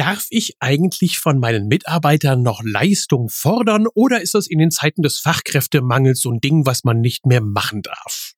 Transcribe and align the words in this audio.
Darf 0.00 0.28
ich 0.30 0.56
eigentlich 0.60 1.18
von 1.18 1.38
meinen 1.38 1.68
Mitarbeitern 1.68 2.42
noch 2.42 2.62
Leistung 2.64 3.28
fordern 3.28 3.86
oder 3.92 4.22
ist 4.22 4.34
das 4.34 4.46
in 4.46 4.58
den 4.58 4.70
Zeiten 4.70 5.02
des 5.02 5.18
Fachkräftemangels 5.18 6.22
so 6.22 6.30
ein 6.30 6.40
Ding, 6.40 6.64
was 6.64 6.84
man 6.84 7.02
nicht 7.02 7.26
mehr 7.26 7.42
machen 7.42 7.82
darf? 7.82 8.32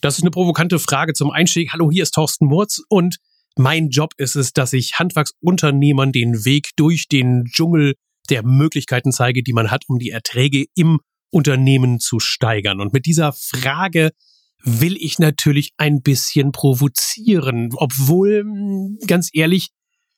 Das 0.00 0.16
ist 0.16 0.22
eine 0.22 0.30
provokante 0.30 0.78
Frage 0.78 1.12
zum 1.12 1.30
Einstieg. 1.30 1.74
Hallo, 1.74 1.90
hier 1.90 2.02
ist 2.02 2.12
Thorsten 2.14 2.46
Murz 2.46 2.80
und 2.88 3.18
mein 3.54 3.90
Job 3.90 4.14
ist 4.16 4.34
es, 4.34 4.54
dass 4.54 4.72
ich 4.72 4.98
Handwerksunternehmern 4.98 6.10
den 6.10 6.46
Weg 6.46 6.70
durch 6.76 7.06
den 7.06 7.44
Dschungel 7.52 7.92
der 8.30 8.42
Möglichkeiten 8.42 9.12
zeige, 9.12 9.42
die 9.42 9.52
man 9.52 9.70
hat, 9.70 9.84
um 9.88 9.98
die 9.98 10.08
Erträge 10.08 10.64
im 10.74 11.00
Unternehmen 11.28 12.00
zu 12.00 12.18
steigern. 12.18 12.80
Und 12.80 12.94
mit 12.94 13.04
dieser 13.04 13.34
Frage 13.34 14.12
will 14.62 14.96
ich 14.98 15.18
natürlich 15.18 15.74
ein 15.76 16.00
bisschen 16.00 16.50
provozieren, 16.50 17.72
obwohl, 17.74 18.46
ganz 19.06 19.28
ehrlich, 19.34 19.68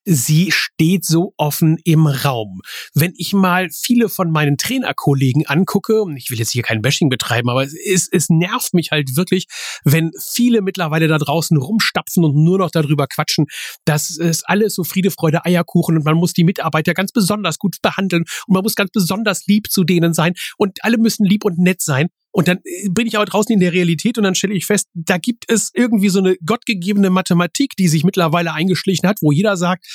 sie 0.05 0.50
steht 0.50 1.04
so 1.04 1.35
offen 1.36 1.79
im 1.85 2.07
Raum. 2.07 2.61
Wenn 2.95 3.12
ich 3.17 3.32
mal 3.32 3.68
viele 3.71 4.08
von 4.08 4.31
meinen 4.31 4.57
Trainerkollegen 4.57 5.46
angucke, 5.46 6.03
und 6.03 6.17
ich 6.17 6.31
will 6.31 6.39
jetzt 6.39 6.53
hier 6.53 6.62
kein 6.62 6.82
Bashing 6.82 7.08
betreiben, 7.08 7.49
aber 7.49 7.64
es, 7.64 7.75
es, 7.75 8.09
es 8.11 8.29
nervt 8.29 8.75
mich 8.75 8.90
halt 8.90 9.17
wirklich, 9.17 9.46
wenn 9.85 10.11
viele 10.21 10.62
mittlerweile 10.62 11.09
da 11.09 11.18
draußen 11.18 11.57
rumstapfen 11.57 12.25
und 12.25 12.36
nur 12.36 12.59
noch 12.59 12.71
darüber 12.71 13.07
quatschen, 13.07 13.46
dass 13.85 14.18
es 14.18 14.45
alles 14.45 14.75
so 14.75 14.85
Friede, 14.85 15.11
Freude, 15.11 15.45
Eierkuchen 15.45 15.96
und 15.96 16.04
man 16.04 16.17
muss 16.17 16.32
die 16.32 16.45
Mitarbeiter 16.45 16.95
ganz 16.95 17.12
besonders 17.12 17.59
gut 17.59 17.76
behandeln 17.82 18.25
und 18.46 18.54
man 18.54 18.62
muss 18.62 18.75
ganz 18.75 18.90
besonders 18.90 19.46
lieb 19.46 19.71
zu 19.71 19.84
denen 19.84 20.14
sein 20.14 20.34
und 20.57 20.84
alle 20.84 20.98
müssen 20.98 21.25
lieb 21.25 21.45
und 21.45 21.59
nett 21.59 21.81
sein. 21.81 22.09
Und 22.34 22.48
dann 22.48 22.58
äh, 22.64 22.88
bin 22.90 23.06
ich 23.06 23.16
aber 23.16 23.24
draußen 23.24 23.52
in 23.52 23.61
der 23.61 23.72
Realität 23.72 24.18
und 24.18 24.24
dann 24.24 24.34
stelle 24.34 24.54
ich 24.54 24.66
fest, 24.66 24.88
da 24.92 25.18
gibt 25.18 25.44
es 25.46 25.70
irgendwie 25.72 26.08
so 26.08 26.18
eine 26.18 26.36
gottgegebene 26.44 27.08
Mathematik, 27.08 27.76
die 27.79 27.86
sich 27.86 28.02
mittlerweile 28.02 28.52
eingeschlichen 28.52 29.08
hat, 29.08 29.18
wo 29.22 29.30
jeder 29.30 29.56
sagt, 29.56 29.86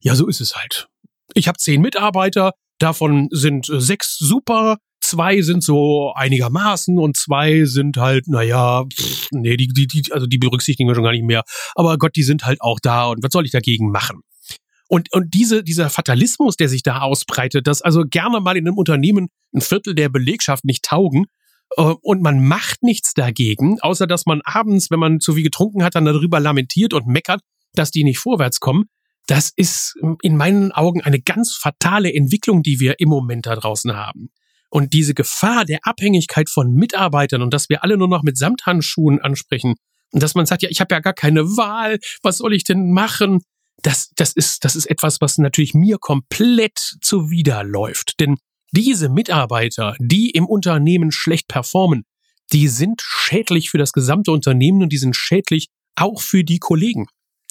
ja, 0.00 0.14
so 0.14 0.26
ist 0.26 0.40
es 0.40 0.56
halt. 0.56 0.88
Ich 1.34 1.46
habe 1.46 1.58
zehn 1.58 1.82
Mitarbeiter, 1.82 2.52
davon 2.78 3.28
sind 3.30 3.68
äh, 3.68 3.80
sechs 3.80 4.16
super, 4.16 4.78
zwei 5.00 5.42
sind 5.42 5.62
so 5.62 6.14
einigermaßen 6.14 6.98
und 6.98 7.18
zwei 7.18 7.66
sind 7.66 7.98
halt, 7.98 8.28
naja, 8.28 8.84
pff, 8.86 9.28
nee, 9.32 9.58
die, 9.58 9.68
die, 9.68 9.86
die, 9.86 10.10
also 10.10 10.26
die 10.26 10.38
berücksichtigen 10.38 10.88
wir 10.88 10.94
schon 10.94 11.04
gar 11.04 11.12
nicht 11.12 11.26
mehr. 11.26 11.42
Aber 11.74 11.98
Gott, 11.98 12.16
die 12.16 12.22
sind 12.22 12.46
halt 12.46 12.62
auch 12.62 12.80
da 12.80 13.08
und 13.08 13.22
was 13.22 13.30
soll 13.30 13.44
ich 13.44 13.52
dagegen 13.52 13.90
machen? 13.90 14.22
Und, 14.88 15.12
und 15.12 15.34
diese, 15.34 15.62
dieser 15.62 15.90
Fatalismus, 15.90 16.56
der 16.56 16.70
sich 16.70 16.82
da 16.82 17.00
ausbreitet, 17.00 17.66
dass 17.66 17.82
also 17.82 18.04
gerne 18.08 18.40
mal 18.40 18.56
in 18.56 18.66
einem 18.66 18.78
Unternehmen 18.78 19.28
ein 19.54 19.60
Viertel 19.60 19.94
der 19.94 20.08
Belegschaft 20.08 20.64
nicht 20.64 20.82
taugen, 20.82 21.26
und 21.76 22.22
man 22.22 22.44
macht 22.44 22.82
nichts 22.82 23.14
dagegen, 23.14 23.80
außer 23.80 24.06
dass 24.06 24.26
man 24.26 24.40
abends, 24.44 24.90
wenn 24.90 25.00
man 25.00 25.20
zu 25.20 25.34
viel 25.34 25.42
getrunken 25.42 25.82
hat, 25.82 25.94
dann 25.94 26.04
darüber 26.04 26.40
lamentiert 26.40 26.94
und 26.94 27.06
meckert, 27.06 27.40
dass 27.72 27.90
die 27.90 28.04
nicht 28.04 28.18
vorwärts 28.18 28.60
kommen. 28.60 28.84
Das 29.26 29.50
ist 29.56 29.96
in 30.22 30.36
meinen 30.36 30.70
Augen 30.72 31.00
eine 31.00 31.20
ganz 31.20 31.54
fatale 31.54 32.12
Entwicklung, 32.12 32.62
die 32.62 32.78
wir 32.78 33.00
im 33.00 33.08
Moment 33.08 33.46
da 33.46 33.56
draußen 33.56 33.96
haben. 33.96 34.30
Und 34.70 34.92
diese 34.92 35.14
Gefahr 35.14 35.64
der 35.64 35.80
Abhängigkeit 35.82 36.50
von 36.50 36.72
Mitarbeitern 36.74 37.42
und 37.42 37.54
dass 37.54 37.68
wir 37.68 37.82
alle 37.82 37.96
nur 37.96 38.08
noch 38.08 38.22
mit 38.22 38.36
Samthandschuhen 38.36 39.20
ansprechen 39.20 39.74
und 40.12 40.22
dass 40.22 40.34
man 40.34 40.46
sagt, 40.46 40.62
ja, 40.62 40.68
ich 40.68 40.80
habe 40.80 40.94
ja 40.94 41.00
gar 41.00 41.12
keine 41.12 41.44
Wahl, 41.56 41.98
was 42.22 42.38
soll 42.38 42.54
ich 42.54 42.64
denn 42.64 42.92
machen? 42.92 43.40
Das, 43.82 44.10
das, 44.16 44.32
ist, 44.32 44.64
das 44.64 44.76
ist 44.76 44.86
etwas, 44.86 45.20
was 45.20 45.38
natürlich 45.38 45.74
mir 45.74 45.98
komplett 45.98 46.78
zuwiderläuft. 47.00 48.20
Denn 48.20 48.36
diese 48.76 49.08
Mitarbeiter, 49.08 49.94
die 49.98 50.30
im 50.30 50.46
Unternehmen 50.46 51.12
schlecht 51.12 51.48
performen, 51.48 52.04
die 52.52 52.68
sind 52.68 53.00
schädlich 53.02 53.70
für 53.70 53.78
das 53.78 53.92
gesamte 53.92 54.32
Unternehmen 54.32 54.82
und 54.82 54.92
die 54.92 54.98
sind 54.98 55.16
schädlich 55.16 55.68
auch 55.96 56.20
für 56.20 56.44
die 56.44 56.58
Kollegen. 56.58 57.06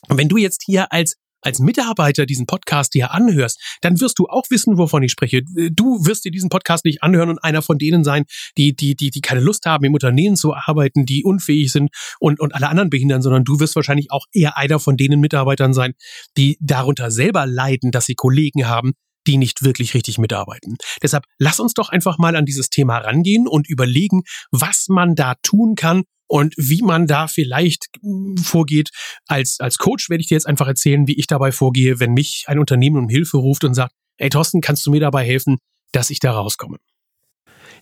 Und 0.09 0.17
wenn 0.17 0.29
du 0.29 0.37
jetzt 0.37 0.63
hier 0.65 0.91
als 0.91 1.15
als 1.45 1.59
Mitarbeiter 1.59 2.25
diesen 2.25 2.45
Podcast 2.45 2.93
dir 2.93 3.11
anhörst, 3.11 3.59
dann 3.81 3.99
wirst 3.99 4.17
du 4.17 4.27
auch 4.27 4.43
wissen, 4.49 4.77
wovon 4.77 5.03
ich 5.03 5.11
spreche. 5.11 5.41
Du 5.43 6.05
wirst 6.05 6.23
dir 6.23 6.31
diesen 6.31 6.49
Podcast 6.49 6.85
nicht 6.85 7.03
anhören 7.03 7.29
und 7.29 7.43
einer 7.43 7.61
von 7.61 7.77
denen 7.77 8.05
sein, 8.05 8.23
die, 8.57 8.73
die, 8.75 8.95
die, 8.95 9.09
die 9.09 9.19
keine 9.19 9.41
Lust 9.41 9.65
haben, 9.65 9.83
im 9.83 9.93
Unternehmen 9.93 10.37
zu 10.37 10.53
arbeiten, 10.53 11.05
die 11.05 11.25
unfähig 11.25 11.71
sind 11.71 11.89
und, 12.19 12.39
und 12.39 12.55
alle 12.55 12.69
anderen 12.69 12.89
behindern, 12.89 13.21
sondern 13.21 13.43
du 13.43 13.59
wirst 13.59 13.75
wahrscheinlich 13.75 14.09
auch 14.09 14.25
eher 14.31 14.57
einer 14.57 14.79
von 14.79 14.95
denen 14.97 15.19
Mitarbeitern 15.19 15.73
sein, 15.73 15.93
die 16.37 16.57
darunter 16.61 17.11
selber 17.11 17.45
leiden, 17.45 17.91
dass 17.91 18.05
sie 18.05 18.15
Kollegen 18.15 18.67
haben, 18.67 18.93
die 19.27 19.37
nicht 19.37 19.63
wirklich 19.63 19.93
richtig 19.93 20.17
mitarbeiten. 20.17 20.77
Deshalb 21.01 21.25
lass 21.37 21.59
uns 21.59 21.73
doch 21.73 21.89
einfach 21.89 22.17
mal 22.17 22.35
an 22.35 22.45
dieses 22.45 22.69
Thema 22.69 22.97
rangehen 22.97 23.47
und 23.47 23.69
überlegen, 23.69 24.23
was 24.51 24.87
man 24.89 25.15
da 25.15 25.35
tun 25.43 25.75
kann 25.75 26.03
und 26.27 26.53
wie 26.57 26.81
man 26.81 27.07
da 27.07 27.27
vielleicht 27.27 27.87
hm, 28.01 28.37
vorgeht. 28.37 28.89
Als, 29.27 29.59
als 29.59 29.77
Coach 29.77 30.09
werde 30.09 30.21
ich 30.21 30.27
dir 30.27 30.35
jetzt 30.35 30.47
einfach 30.47 30.67
erzählen, 30.67 31.07
wie 31.07 31.17
ich 31.17 31.27
dabei 31.27 31.51
vorgehe, 31.51 31.99
wenn 31.99 32.13
mich 32.13 32.45
ein 32.47 32.59
Unternehmen 32.59 32.97
um 32.97 33.09
Hilfe 33.09 33.37
ruft 33.37 33.63
und 33.63 33.73
sagt, 33.73 33.93
ey 34.17 34.29
Thorsten, 34.29 34.61
kannst 34.61 34.85
du 34.85 34.91
mir 34.91 34.99
dabei 34.99 35.25
helfen, 35.25 35.57
dass 35.91 36.09
ich 36.09 36.19
da 36.19 36.31
rauskomme? 36.31 36.77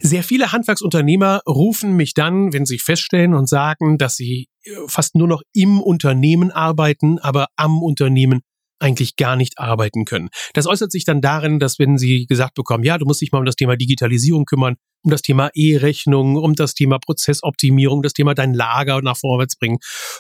Sehr 0.03 0.23
viele 0.23 0.51
Handwerksunternehmer 0.51 1.41
rufen 1.47 1.95
mich 1.95 2.15
dann, 2.15 2.53
wenn 2.53 2.65
sie 2.65 2.79
feststellen 2.79 3.35
und 3.35 3.47
sagen, 3.47 3.99
dass 3.99 4.15
sie 4.15 4.47
äh, 4.63 4.71
fast 4.87 5.15
nur 5.15 5.27
noch 5.27 5.43
im 5.53 5.79
Unternehmen 5.79 6.51
arbeiten, 6.51 7.19
aber 7.19 7.47
am 7.55 7.83
Unternehmen 7.83 8.41
eigentlich 8.81 9.15
gar 9.15 9.35
nicht 9.35 9.59
arbeiten 9.59 10.05
können. 10.05 10.29
Das 10.53 10.67
äußert 10.67 10.91
sich 10.91 11.05
dann 11.05 11.21
darin, 11.21 11.59
dass 11.59 11.79
wenn 11.79 11.97
sie 11.97 12.25
gesagt 12.25 12.55
bekommen, 12.55 12.83
ja, 12.83 12.97
du 12.97 13.05
musst 13.05 13.21
dich 13.21 13.31
mal 13.31 13.39
um 13.39 13.45
das 13.45 13.55
Thema 13.55 13.75
Digitalisierung 13.75 14.45
kümmern, 14.45 14.75
um 15.03 15.11
das 15.11 15.21
Thema 15.21 15.49
E-Rechnung, 15.53 16.35
um 16.35 16.55
das 16.55 16.73
Thema 16.73 16.99
Prozessoptimierung, 16.99 18.01
das 18.01 18.13
Thema 18.13 18.33
dein 18.33 18.53
Lager 18.53 19.01
nach 19.01 19.17
vorwärts 19.17 19.57
bringen 19.57 19.77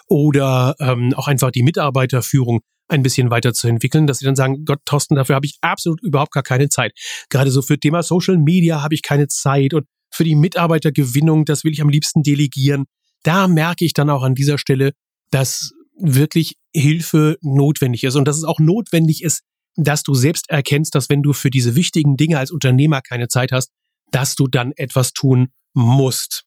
oder 0.07 0.75
ähm, 0.79 1.13
auch 1.15 1.27
einfach 1.27 1.51
die 1.51 1.63
Mitarbeiterführung 1.63 2.61
ein 2.87 3.03
bisschen 3.03 3.31
weiterzuentwickeln, 3.31 4.05
dass 4.05 4.19
sie 4.19 4.25
dann 4.25 4.35
sagen, 4.35 4.65
Gott, 4.65 4.79
Thorsten, 4.85 5.15
dafür 5.15 5.35
habe 5.35 5.45
ich 5.45 5.57
absolut 5.61 6.01
überhaupt 6.01 6.33
gar 6.33 6.43
keine 6.43 6.67
Zeit. 6.67 6.91
Gerade 7.29 7.49
so 7.49 7.61
für 7.61 7.79
Thema 7.79 8.03
Social 8.03 8.37
Media 8.37 8.81
habe 8.81 8.93
ich 8.93 9.01
keine 9.01 9.27
Zeit 9.27 9.73
und 9.73 9.85
für 10.13 10.25
die 10.25 10.35
Mitarbeitergewinnung, 10.35 11.45
das 11.45 11.63
will 11.63 11.71
ich 11.71 11.81
am 11.81 11.89
liebsten 11.89 12.21
delegieren. 12.21 12.85
Da 13.23 13.47
merke 13.47 13.85
ich 13.85 13.93
dann 13.93 14.09
auch 14.09 14.23
an 14.23 14.35
dieser 14.35 14.57
Stelle, 14.57 14.91
dass 15.31 15.71
wirklich 16.01 16.57
Hilfe 16.73 17.37
notwendig 17.41 18.03
ist 18.03 18.15
und 18.15 18.27
dass 18.27 18.37
es 18.37 18.43
auch 18.43 18.59
notwendig 18.59 19.23
ist, 19.23 19.43
dass 19.75 20.03
du 20.03 20.13
selbst 20.13 20.49
erkennst, 20.49 20.95
dass 20.95 21.09
wenn 21.09 21.23
du 21.23 21.33
für 21.33 21.49
diese 21.49 21.75
wichtigen 21.75 22.17
Dinge 22.17 22.37
als 22.37 22.51
Unternehmer 22.51 23.01
keine 23.01 23.27
Zeit 23.27 23.51
hast, 23.51 23.71
dass 24.11 24.35
du 24.35 24.47
dann 24.47 24.73
etwas 24.75 25.13
tun 25.13 25.49
musst. 25.73 26.43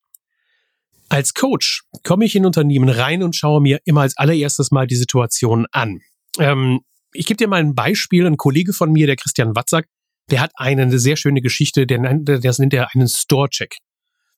Als 1.09 1.35
Coach 1.35 1.85
komme 2.03 2.25
ich 2.25 2.35
in 2.35 2.47
Unternehmen 2.47 2.89
rein 2.89 3.23
und 3.23 3.37
schaue 3.37 3.61
mir 3.61 3.81
immer 3.85 4.03
als 4.03 4.17
allererstes 4.17 4.71
mal 4.71 4.87
die 4.87 4.97
Situation 4.97 5.67
an. 5.71 6.01
Ähm, 6.39 6.81
ich 7.13 7.27
gebe 7.27 7.37
dir 7.37 7.49
mal 7.49 7.61
ein 7.61 7.75
Beispiel. 7.75 8.27
Ein 8.27 8.37
Kollege 8.37 8.73
von 8.73 8.91
mir, 8.93 9.07
der 9.07 9.17
Christian 9.17 9.55
Watzak, 9.55 9.87
der 10.31 10.41
hat 10.41 10.53
eine 10.57 10.99
sehr 10.99 11.17
schöne 11.17 11.41
Geschichte, 11.41 11.87
der, 11.87 12.19
das 12.19 12.59
nennt 12.59 12.75
er 12.75 12.95
einen 12.95 13.09
Store-Check. 13.09 13.77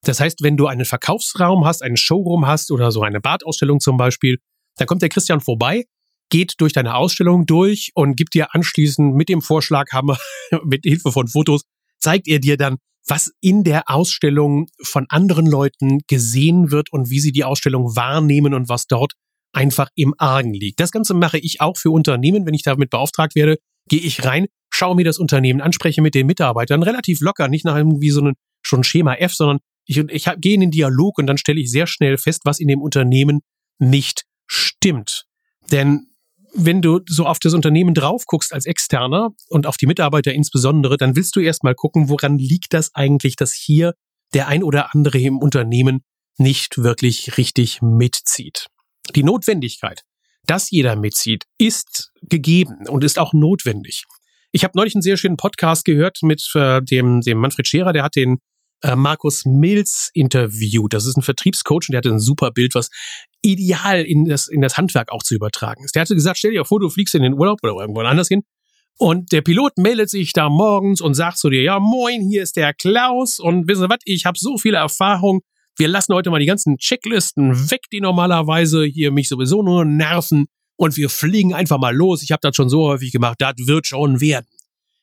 Das 0.03 0.21
heißt, 0.21 0.43
wenn 0.43 0.57
du 0.57 0.67
einen 0.67 0.85
Verkaufsraum 0.85 1.65
hast, 1.65 1.83
einen 1.83 1.97
Showroom 1.97 2.47
hast 2.47 2.71
oder 2.71 2.93
so 2.93 3.03
eine 3.03 3.21
Badausstellung 3.21 3.81
zum 3.81 3.97
Beispiel, 3.97 4.39
dann 4.77 4.87
kommt 4.87 5.03
der 5.03 5.09
Christian 5.09 5.41
vorbei, 5.41 5.85
geht 6.31 6.55
durch 6.59 6.73
deine 6.73 6.95
Ausstellung 6.97 7.47
durch 7.47 7.91
und 7.95 8.17
gibt 8.17 8.35
dir 8.35 8.55
anschließend 8.55 9.15
mit 9.15 9.29
dem 9.29 9.43
Vorschlaghammer, 9.43 10.19
mit 10.65 10.85
Hilfe 10.85 11.13
von 11.13 11.29
Fotos, 11.29 11.63
zeigt 11.99 12.29
er 12.29 12.39
dir 12.39 12.57
dann, 12.57 12.77
was 13.09 13.33
in 13.41 13.63
der 13.63 13.89
Ausstellung 13.89 14.67
von 14.83 15.07
anderen 15.09 15.47
Leuten 15.47 16.01
gesehen 16.09 16.71
wird 16.71 16.93
und 16.93 17.09
wie 17.09 17.21
sie 17.21 17.33
die 17.33 17.45
Ausstellung 17.45 17.95
wahrnehmen 17.95 18.53
und 18.53 18.69
was 18.69 18.87
dort 18.87 19.13
einfach 19.53 19.89
im 19.95 20.15
Argen 20.19 20.53
liegt. 20.53 20.81
Das 20.81 20.91
Ganze 20.91 21.15
mache 21.15 21.39
ich 21.39 21.61
auch 21.61 21.77
für 21.79 21.91
Unternehmen, 21.91 22.47
wenn 22.47 22.55
ich 22.55 22.63
damit 22.63 22.91
beauftragt 22.91 23.35
werde, 23.35 23.59
gehe 23.89 24.01
ich 24.01 24.25
rein, 24.25 24.47
schaue 24.71 24.97
mir 24.97 25.05
das 25.05 25.19
Unternehmen 25.19 25.61
an, 25.61 25.73
spreche 25.73 26.03
mit 26.03 26.15
den 26.15 26.27
Mitarbeitern 26.27 26.83
relativ 26.83 27.21
locker, 27.21 27.49
nicht 27.49 27.65
nach 27.65 27.77
irgendwie 27.77 28.11
so 28.11 28.21
einem 28.21 28.35
schon 28.63 28.83
Schema 28.83 29.15
F, 29.15 29.35
sondern 29.35 29.59
ich, 29.87 29.99
ich 29.99 30.29
gehe 30.39 30.55
in 30.55 30.61
den 30.61 30.71
Dialog 30.73 31.19
und 31.19 31.27
dann 31.27 31.39
stelle 31.39 31.61
ich 31.61 31.71
sehr 31.71 31.87
schnell 31.87 32.19
fest, 32.19 32.43
was 32.45 32.59
in 32.59 32.67
dem 32.69 32.83
Unternehmen 32.83 33.41
nicht 33.79 34.25
stimmt. 34.47 35.27
Denn 35.71 36.09
wenn 36.55 36.81
du 36.81 37.01
so 37.07 37.27
auf 37.27 37.39
das 37.39 37.55
Unternehmen 37.55 37.95
drauf 37.95 38.25
guckst 38.27 38.53
als 38.53 38.67
Externer 38.67 39.31
und 39.49 39.67
auf 39.67 39.77
die 39.77 39.87
Mitarbeiter 39.87 40.33
insbesondere, 40.33 40.97
dann 40.97 41.17
willst 41.17 41.37
du 41.37 41.41
erstmal 41.41 41.75
gucken, 41.75 42.09
woran 42.09 42.39
liegt 42.39 42.73
das 42.73 42.95
eigentlich, 42.95 43.37
dass 43.37 43.53
hier 43.53 43.95
der 44.33 44.49
ein 44.49 44.63
oder 44.63 44.95
andere 44.95 45.19
im 45.19 45.39
Unternehmen 45.39 46.01
nicht 46.39 46.79
wirklich 46.79 47.37
richtig 47.37 47.81
mitzieht. 47.83 48.67
Die 49.15 49.23
Notwendigkeit, 49.23 50.03
dass 50.45 50.71
jeder 50.71 50.97
mitzieht, 50.97 51.45
ist 51.59 52.11
gegeben 52.23 52.87
und 52.89 53.05
ist 53.05 53.19
auch 53.19 53.33
notwendig. 53.33 54.05
Ich 54.53 54.65
habe 54.65 54.73
neulich 54.77 54.95
einen 54.95 55.03
sehr 55.03 55.17
schönen 55.17 55.37
Podcast 55.37 55.85
gehört 55.85 56.19
mit 56.23 56.43
äh, 56.55 56.81
dem, 56.83 57.21
dem 57.21 57.39
Manfred 57.39 57.67
Scherer, 57.67 57.93
der 57.93 58.03
hat 58.03 58.17
den 58.17 58.39
äh, 58.83 58.97
Markus 58.97 59.45
Mills 59.45 60.11
interviewt. 60.15 60.93
Das 60.93 61.07
ist 61.07 61.17
ein 61.17 61.23
Vertriebscoach 61.23 61.89
und 61.89 61.93
der 61.93 61.99
hatte 61.99 62.11
ein 62.11 62.21
super 62.21 62.51
Bild, 62.51 62.75
was 62.75 62.91
ideal 63.43 64.03
in 64.03 64.25
das, 64.25 64.49
in 64.49 64.61
das 64.61 64.77
Handwerk 64.77 65.13
auch 65.13 65.23
zu 65.23 65.35
übertragen 65.35 65.85
ist. 65.85 65.95
Der 65.95 66.03
hatte 66.03 66.15
gesagt, 66.15 66.39
stell 66.39 66.53
dir 66.53 66.65
vor, 66.65 66.81
du 66.81 66.91
fliegst 66.91 67.15
in 67.15 67.23
den 67.23 67.35
Urlaub 67.35 67.59
oder 67.63 67.75
irgendwo 67.75 68.01
anders 68.01 68.29
hin 68.29 68.43
und 68.99 69.33
der 69.33 69.43
Pilot 69.43 69.77
meldet 69.77 70.09
sich 70.09 70.33
da 70.33 70.49
morgens 70.49 71.01
und 71.01 71.15
sagt 71.15 71.39
zu 71.39 71.51
dir, 71.51 71.63
ja 71.63 71.79
moin, 71.79 72.23
hier 72.23 72.43
ist 72.43 72.57
der 72.57 72.73
Klaus 72.73 73.39
und 73.39 73.69
wissen 73.69 73.83
Sie 73.83 73.91
was, 73.91 73.99
ich 74.05 74.25
habe 74.25 74.39
so 74.39 74.57
viele 74.57 74.79
Erfahrung, 74.79 75.43
wir 75.77 75.89
lassen 75.89 76.15
heute 76.15 76.31
mal 76.31 76.41
die 76.41 76.47
ganzen 76.47 76.79
Checklisten 76.79 77.71
weg, 77.71 77.83
die 77.93 78.01
normalerweise 78.01 78.85
hier 78.85 79.13
mich 79.13 79.29
sowieso 79.29 79.63
nur 79.63 79.85
nerven 79.85 80.47
und 80.77 80.97
wir 80.97 81.11
fliegen 81.11 81.53
einfach 81.53 81.79
mal 81.79 81.95
los. 81.95 82.23
Ich 82.23 82.33
habe 82.33 82.41
das 82.41 82.57
schon 82.57 82.71
so 82.71 82.85
häufig 82.89 83.13
gemacht, 83.13 83.37
das 83.39 83.55
wird 83.59 83.87
schon 83.87 84.23
werden. 84.23 84.47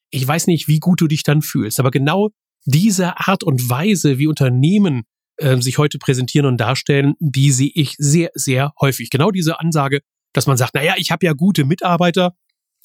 Ich 0.09 0.27
weiß 0.27 0.47
nicht, 0.47 0.67
wie 0.67 0.79
gut 0.79 0.99
du 1.01 1.07
dich 1.07 1.21
dann 1.21 1.43
fühlst, 1.43 1.79
aber 1.79 1.91
genau 1.91 2.31
diese 2.65 3.19
Art 3.19 3.43
und 3.43 3.69
Weise, 3.69 4.17
wie 4.17 4.27
Unternehmen 4.27 5.03
äh, 5.37 5.57
sich 5.57 5.77
heute 5.77 5.99
präsentieren 5.99 6.45
und 6.45 6.57
darstellen, 6.57 7.15
die 7.19 7.51
sehe 7.51 7.71
ich 7.73 7.95
sehr, 7.97 8.29
sehr 8.33 8.73
häufig. 8.79 9.09
Genau 9.09 9.31
diese 9.31 9.59
Ansage, 9.59 10.01
dass 10.33 10.47
man 10.47 10.57
sagt, 10.57 10.75
naja, 10.75 10.95
ich 10.97 11.11
habe 11.11 11.25
ja 11.25 11.33
gute 11.33 11.65
Mitarbeiter 11.65 12.33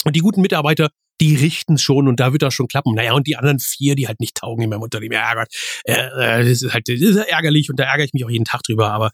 und 0.05 0.15
die 0.15 0.21
guten 0.21 0.41
Mitarbeiter, 0.41 0.91
die 1.21 1.35
richten 1.35 1.79
schon 1.79 2.07
und 2.07 2.21
da 2.21 2.33
wird 2.33 2.43
das 2.43 2.55
schon 2.55 2.69
klappen. 2.69 2.95
Naja, 2.95 3.13
und 3.13 3.27
die 3.27 3.37
anderen 3.37 3.59
vier, 3.59 3.97
die 3.97 4.07
halt 4.07 4.21
nicht 4.21 4.37
taugen 4.37 4.63
in 4.63 4.71
meinem 4.71 4.83
Unternehmen, 4.83 5.15
ja 5.15 5.35
Gott, 5.35 5.49
äh, 5.85 5.95
äh, 5.95 6.45
das 6.45 6.63
ist 6.63 6.73
halt 6.73 6.89
das 6.89 7.01
ist 7.01 7.17
ärgerlich 7.17 7.71
und 7.71 7.81
da 7.81 7.85
ärgere 7.85 8.05
ich 8.05 8.13
mich 8.13 8.25
auch 8.25 8.31
jeden 8.31 8.45
Tag 8.45 8.63
drüber. 8.63 8.93
Aber 8.93 9.11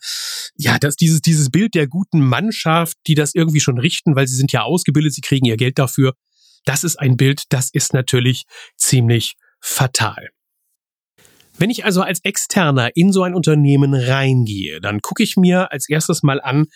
ja, 0.57 0.79
das, 0.79 0.97
dieses, 0.97 1.23
dieses 1.23 1.51
Bild 1.51 1.75
der 1.75 1.87
guten 1.87 2.21
Mannschaft, 2.21 2.99
die 3.07 3.15
das 3.15 3.35
irgendwie 3.35 3.61
schon 3.61 3.79
richten, 3.79 4.17
weil 4.17 4.27
sie 4.27 4.37
sind 4.37 4.53
ja 4.53 4.63
ausgebildet, 4.63 5.15
sie 5.15 5.23
kriegen 5.23 5.47
ihr 5.47 5.57
Geld 5.57 5.79
dafür, 5.79 6.13
das 6.67 6.85
ist 6.85 6.97
ein 6.97 7.17
Bild, 7.17 7.45
das 7.49 7.71
ist 7.73 7.95
natürlich 7.95 8.45
ziemlich 8.77 9.37
fatal. 9.61 10.29
Wenn 11.57 11.71
ich 11.71 11.85
also 11.85 12.03
als 12.03 12.21
Externer 12.25 12.91
in 12.95 13.13
so 13.13 13.23
ein 13.23 13.35
Unternehmen 13.35 13.95
reingehe, 13.95 14.81
dann 14.81 15.01
gucke 15.01 15.23
ich 15.23 15.37
mir 15.37 15.71
als 15.73 15.89
erstes 15.89 16.23
mal 16.23 16.41
an, 16.41 16.67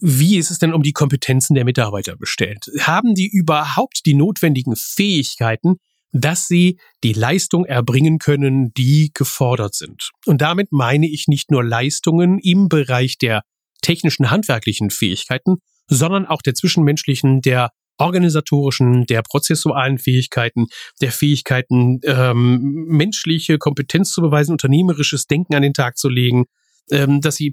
wie 0.00 0.36
ist 0.36 0.50
es 0.50 0.58
denn 0.58 0.74
um 0.74 0.82
die 0.82 0.92
Kompetenzen 0.92 1.54
der 1.54 1.64
Mitarbeiter 1.64 2.16
bestellt? 2.16 2.66
Haben 2.80 3.14
die 3.14 3.28
überhaupt 3.28 4.00
die 4.04 4.14
notwendigen 4.14 4.74
Fähigkeiten, 4.76 5.76
dass 6.12 6.48
sie 6.48 6.78
die 7.04 7.12
Leistung 7.12 7.64
erbringen 7.64 8.18
können, 8.18 8.72
die 8.76 9.10
gefordert 9.14 9.74
sind? 9.74 10.10
Und 10.26 10.42
damit 10.42 10.72
meine 10.72 11.08
ich 11.08 11.28
nicht 11.28 11.50
nur 11.50 11.64
Leistungen 11.64 12.38
im 12.40 12.68
Bereich 12.68 13.16
der 13.18 13.42
technischen, 13.80 14.30
handwerklichen 14.30 14.90
Fähigkeiten, 14.90 15.56
sondern 15.86 16.26
auch 16.26 16.42
der 16.42 16.54
zwischenmenschlichen, 16.54 17.40
der 17.40 17.70
organisatorischen, 18.02 19.06
der 19.06 19.22
prozessualen 19.22 19.98
Fähigkeiten, 19.98 20.66
der 21.00 21.12
Fähigkeiten, 21.12 22.00
ähm, 22.04 22.84
menschliche 22.88 23.58
Kompetenz 23.58 24.12
zu 24.12 24.20
beweisen, 24.20 24.52
unternehmerisches 24.52 25.26
Denken 25.26 25.54
an 25.54 25.62
den 25.62 25.74
Tag 25.74 25.96
zu 25.96 26.08
legen, 26.08 26.44
ähm, 26.90 27.20
dass 27.20 27.36
sie 27.36 27.52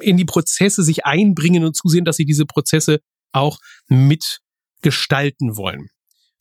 in 0.00 0.16
die 0.16 0.24
Prozesse 0.24 0.82
sich 0.82 1.04
einbringen 1.04 1.64
und 1.64 1.76
zusehen, 1.76 2.04
dass 2.04 2.16
sie 2.16 2.24
diese 2.24 2.46
Prozesse 2.46 2.98
auch 3.32 3.58
mitgestalten 3.88 5.56
wollen. 5.56 5.88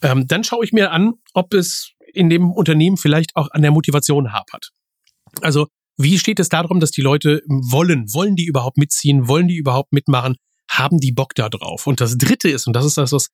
Ähm, 0.01 0.27
dann 0.27 0.43
schaue 0.43 0.63
ich 0.63 0.71
mir 0.71 0.91
an, 0.91 1.13
ob 1.33 1.53
es 1.53 1.91
in 2.13 2.29
dem 2.29 2.51
Unternehmen 2.51 2.97
vielleicht 2.97 3.35
auch 3.35 3.51
an 3.51 3.61
der 3.61 3.71
Motivation 3.71 4.31
hapert. 4.33 4.69
Also 5.41 5.67
wie 5.97 6.17
steht 6.17 6.39
es 6.39 6.47
darum, 6.47 6.79
dass 6.79 6.91
die 6.91 7.01
Leute 7.01 7.41
wollen? 7.47 8.05
Wollen 8.13 8.35
die 8.35 8.45
überhaupt 8.45 8.77
mitziehen? 8.77 9.27
Wollen 9.27 9.49
die 9.49 9.57
überhaupt 9.57 9.91
mitmachen? 9.91 10.35
Haben 10.69 10.99
die 10.99 11.11
Bock 11.11 11.35
da 11.35 11.49
drauf? 11.49 11.87
Und 11.87 11.99
das 11.99 12.17
Dritte 12.17 12.49
ist, 12.49 12.67
und 12.67 12.73
das 12.73 12.85
ist 12.85 12.97
das, 12.97 13.11
was 13.11 13.27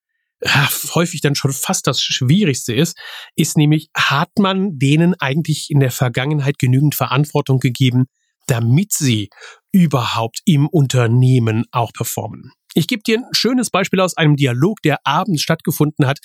häufig 0.95 1.21
dann 1.21 1.35
schon 1.35 1.53
fast 1.53 1.87
das 1.87 2.01
Schwierigste 2.01 2.73
ist, 2.73 2.97
ist 3.35 3.57
nämlich, 3.57 3.89
hat 3.95 4.31
man 4.39 4.77
denen 4.77 5.15
eigentlich 5.19 5.67
in 5.69 5.79
der 5.79 5.91
Vergangenheit 5.91 6.59
genügend 6.59 6.95
Verantwortung 6.95 7.59
gegeben, 7.59 8.05
damit 8.47 8.93
sie 8.93 9.29
überhaupt 9.71 10.39
im 10.45 10.67
Unternehmen 10.67 11.65
auch 11.71 11.91
performen. 11.93 12.51
Ich 12.77 12.87
gebe 12.87 13.03
dir 13.03 13.19
ein 13.19 13.23
schönes 13.31 13.69
Beispiel 13.69 14.01
aus 14.01 14.17
einem 14.17 14.35
Dialog, 14.35 14.81
der 14.81 14.99
abends 15.05 15.41
stattgefunden 15.41 16.05
hat 16.05 16.19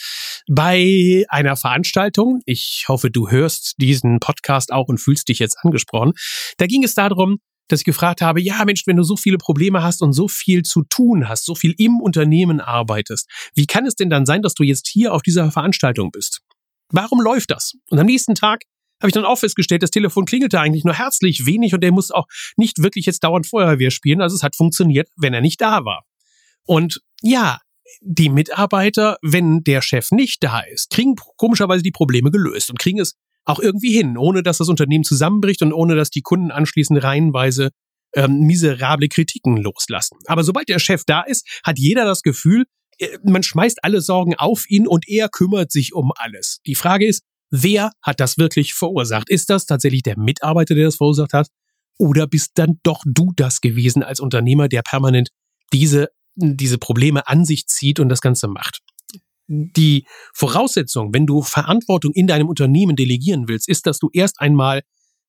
bei 0.51 1.25
einer 1.29 1.57
Veranstaltung. 1.57 2.41
Ich 2.45 2.87
hoffe, 2.89 3.09
du 3.11 3.31
hörst 3.31 3.75
diesen 3.79 4.19
Podcast 4.19 4.73
auch 4.73 4.89
und 4.89 4.99
fühlst 4.99 5.29
dich 5.29 5.39
jetzt 5.39 5.59
angesprochen. 5.63 6.13
Da 6.59 6.67
ging 6.67 6.83
es 6.83 6.95
darum, 6.95 7.39
dass 7.73 7.81
ich 7.81 7.85
gefragt 7.85 8.21
habe, 8.21 8.41
ja 8.41 8.65
Mensch, 8.65 8.87
wenn 8.87 8.97
du 8.97 9.03
so 9.03 9.17
viele 9.17 9.39
Probleme 9.39 9.83
hast 9.83 10.03
und 10.03 10.13
so 10.13 10.29
viel 10.29 10.63
zu 10.63 10.83
tun 10.85 11.29
hast, 11.29 11.45
so 11.45 11.55
viel 11.55 11.75
im 11.79 12.01
Unternehmen 12.01 12.61
arbeitest, 12.61 13.29
wie 13.55 13.67
kann 13.67 13.87
es 13.87 13.95
denn 13.95 14.11
dann 14.11 14.27
sein, 14.27 14.43
dass 14.43 14.55
du 14.55 14.63
jetzt 14.63 14.89
hier 14.89 15.15
auf 15.15 15.23
dieser 15.23 15.51
Veranstaltung 15.51 16.11
bist? 16.11 16.43
Warum 16.91 17.21
läuft 17.21 17.51
das? 17.51 17.75
Und 17.89 17.99
am 17.99 18.07
nächsten 18.07 18.35
Tag 18.35 18.63
habe 19.01 19.09
ich 19.09 19.15
dann 19.15 19.25
auch 19.25 19.39
festgestellt, 19.39 19.83
das 19.83 19.91
Telefon 19.91 20.27
klingelte 20.27 20.61
eigentlich 20.61 20.85
nur 20.85 20.95
herzlich 20.95 21.47
wenig 21.47 21.73
und 21.73 21.83
der 21.83 21.93
muss 21.93 22.11
auch 22.11 22.27
nicht 22.57 22.83
wirklich 22.83 23.07
jetzt 23.07 23.25
dauernd 23.25 23.47
Feuerwehr 23.47 23.91
spielen. 23.91 24.21
Also 24.21 24.37
es 24.37 24.43
hat 24.43 24.57
funktioniert, 24.57 25.09
wenn 25.17 25.33
er 25.33 25.41
nicht 25.41 25.61
da 25.61 25.85
war. 25.85 26.05
Und 26.67 27.01
ja, 27.23 27.61
die 28.01 28.29
Mitarbeiter, 28.29 29.17
wenn 29.23 29.65
der 29.65 29.83
Chef 29.83 30.11
nicht 30.11 30.45
da 30.45 30.61
ist, 30.61 30.91
kriegen 30.91 31.17
komischerweise 31.37 31.83
die 31.83 31.91
Probleme 31.91 32.31
gelöst 32.31 32.71
und 32.71 32.79
kriegen 32.79 33.01
es 33.01 33.17
auch 33.45 33.59
irgendwie 33.59 33.93
hin, 33.93 34.17
ohne 34.17 34.43
dass 34.43 34.59
das 34.59 34.69
Unternehmen 34.69 35.05
zusammenbricht 35.05 35.63
und 35.63 35.73
ohne 35.73 35.97
dass 35.97 36.11
die 36.11 36.23
Kunden 36.23 36.51
anschließend 36.51 37.03
reihenweise 37.03 37.71
ähm, 38.15 38.41
miserable 38.41 39.09
Kritiken 39.09 39.57
loslassen. 39.57 40.19
Aber 40.27 40.45
sobald 40.45 40.69
der 40.69 40.79
Chef 40.79 41.05
da 41.07 41.23
ist, 41.23 41.47
hat 41.65 41.79
jeder 41.79 42.05
das 42.05 42.23
Gefühl, 42.23 42.65
äh, 42.99 43.19
man 43.25 43.43
schmeißt 43.43 43.85
alle 43.85 44.01
Sorgen 44.01 44.35
auf 44.35 44.69
ihn 44.69 44.87
und 44.87 45.09
er 45.09 45.29
kümmert 45.29 45.71
sich 45.73 45.95
um 45.95 46.13
alles. 46.17 46.61
Die 46.67 46.75
Frage 46.75 47.07
ist, 47.07 47.23
Wer 47.51 47.91
hat 48.01 48.21
das 48.21 48.39
wirklich 48.39 48.75
verursacht? 48.75 49.29
Ist 49.29 49.51
das 49.51 49.67
tatsächlich 49.67 50.03
der 50.03 50.19
Mitarbeiter, 50.19 50.75
der 50.75 50.85
das 50.85 50.97
verursacht 50.97 51.33
hat? 51.33 51.49
Oder 51.99 52.27
bist 52.27 52.53
dann 52.55 52.79
doch 52.83 53.03
du 53.05 53.33
das 53.35 53.61
gewesen 53.61 54.03
als 54.03 54.21
Unternehmer, 54.21 54.69
der 54.69 54.83
permanent 54.83 55.31
diese, 55.73 56.11
diese 56.37 56.79
Probleme 56.79 57.27
an 57.27 57.45
sich 57.45 57.67
zieht 57.67 57.99
und 57.99 58.09
das 58.09 58.21
Ganze 58.21 58.47
macht? 58.47 58.81
Die 59.53 60.07
Voraussetzung, 60.33 61.13
wenn 61.13 61.27
du 61.27 61.43
Verantwortung 61.43 62.13
in 62.15 62.29
deinem 62.29 62.49
Unternehmen 62.49 62.95
delegieren 62.95 63.49
willst, 63.49 63.69
ist, 63.69 63.85
dass 63.87 63.99
du 63.99 64.09
erst 64.13 64.41
einmal 64.41 64.83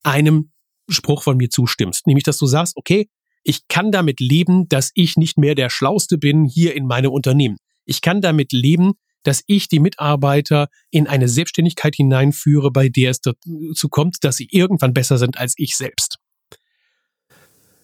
einem 0.03 0.51
Spruch 0.89 1.23
von 1.23 1.37
mir 1.37 1.49
zustimmst. 1.49 2.05
Nämlich, 2.05 2.23
dass 2.23 2.37
du 2.37 2.45
sagst, 2.45 2.77
okay, 2.77 3.09
ich 3.43 3.67
kann 3.67 3.91
damit 3.91 4.19
leben, 4.19 4.67
dass 4.67 4.91
ich 4.93 5.17
nicht 5.17 5.39
mehr 5.39 5.55
der 5.55 5.71
Schlauste 5.71 6.19
bin 6.19 6.45
hier 6.45 6.75
in 6.75 6.85
meinem 6.85 7.11
Unternehmen. 7.11 7.57
Ich 7.85 8.01
kann 8.01 8.21
damit 8.21 8.51
leben, 8.51 8.93
dass 9.23 9.43
ich 9.47 9.67
die 9.67 9.79
Mitarbeiter 9.79 10.67
in 10.91 11.07
eine 11.07 11.27
Selbstständigkeit 11.27 11.95
hineinführe, 11.95 12.71
bei 12.71 12.89
der 12.89 13.09
es 13.09 13.21
dazu 13.21 13.89
kommt, 13.89 14.17
dass 14.21 14.37
sie 14.37 14.47
irgendwann 14.51 14.93
besser 14.93 15.17
sind 15.17 15.39
als 15.39 15.55
ich 15.57 15.75
selbst. 15.75 16.17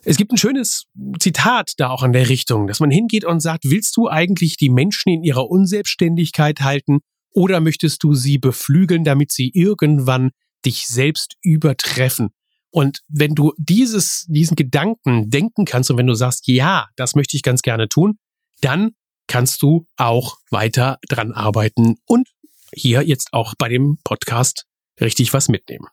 Es 0.09 0.15
gibt 0.15 0.31
ein 0.31 0.38
schönes 0.38 0.86
Zitat 1.19 1.74
da 1.75 1.89
auch 1.89 2.01
an 2.01 2.13
der 2.13 2.30
Richtung, 2.30 2.68
dass 2.68 2.80
man 2.80 2.89
hingeht 2.89 3.25
und 3.25 3.42
sagt, 3.42 3.65
willst 3.65 3.98
du 3.98 4.07
eigentlich 4.07 4.56
die 4.56 4.69
Menschen 4.69 5.09
in 5.09 5.21
ihrer 5.21 5.50
Unselbstständigkeit 5.50 6.62
halten 6.62 7.00
oder 7.33 7.59
möchtest 7.59 8.04
du 8.04 8.13
sie 8.13 8.38
beflügeln, 8.38 9.04
damit 9.04 9.33
sie 9.33 9.51
irgendwann 9.54 10.31
dich 10.65 10.88
selbst 10.88 11.36
übertreffen? 11.42 12.30
Und 12.69 13.01
wenn 13.09 13.36
du 13.36 13.51
dieses, 13.57 14.25
diesen 14.30 14.56
Gedanken 14.56 15.30
denken 15.30 15.65
kannst 15.65 15.92
und 15.92 15.98
wenn 15.98 16.07
du 16.07 16.13
sagst, 16.13 16.48
ja, 16.48 16.88
das 16.95 17.15
möchte 17.15 17.36
ich 17.36 17.44
ganz 17.44 17.62
gerne 17.62 17.89
tun, 17.89 18.18
dann 18.62 18.92
kannst 19.27 19.62
du 19.62 19.88
auch 19.98 20.38
weiter 20.50 21.00
dran 21.09 21.33
arbeiten 21.33 21.95
und 22.06 22.30
hier 22.73 23.02
jetzt 23.02 23.33
auch 23.33 23.56
bei 23.57 23.68
dem 23.68 23.97
Podcast 24.06 24.68
richtig 25.02 25.33
was 25.33 25.49
mitnehmen. 25.49 25.87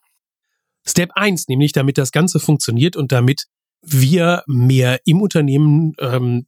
Step 0.86 1.10
eins, 1.16 1.48
nämlich 1.48 1.72
damit 1.72 1.98
das 1.98 2.12
Ganze 2.12 2.38
funktioniert 2.38 2.94
und 2.94 3.10
damit 3.10 3.46
wir 3.86 4.42
mehr 4.46 5.00
im 5.04 5.20
Unternehmen 5.20 5.92
ähm, 5.98 6.46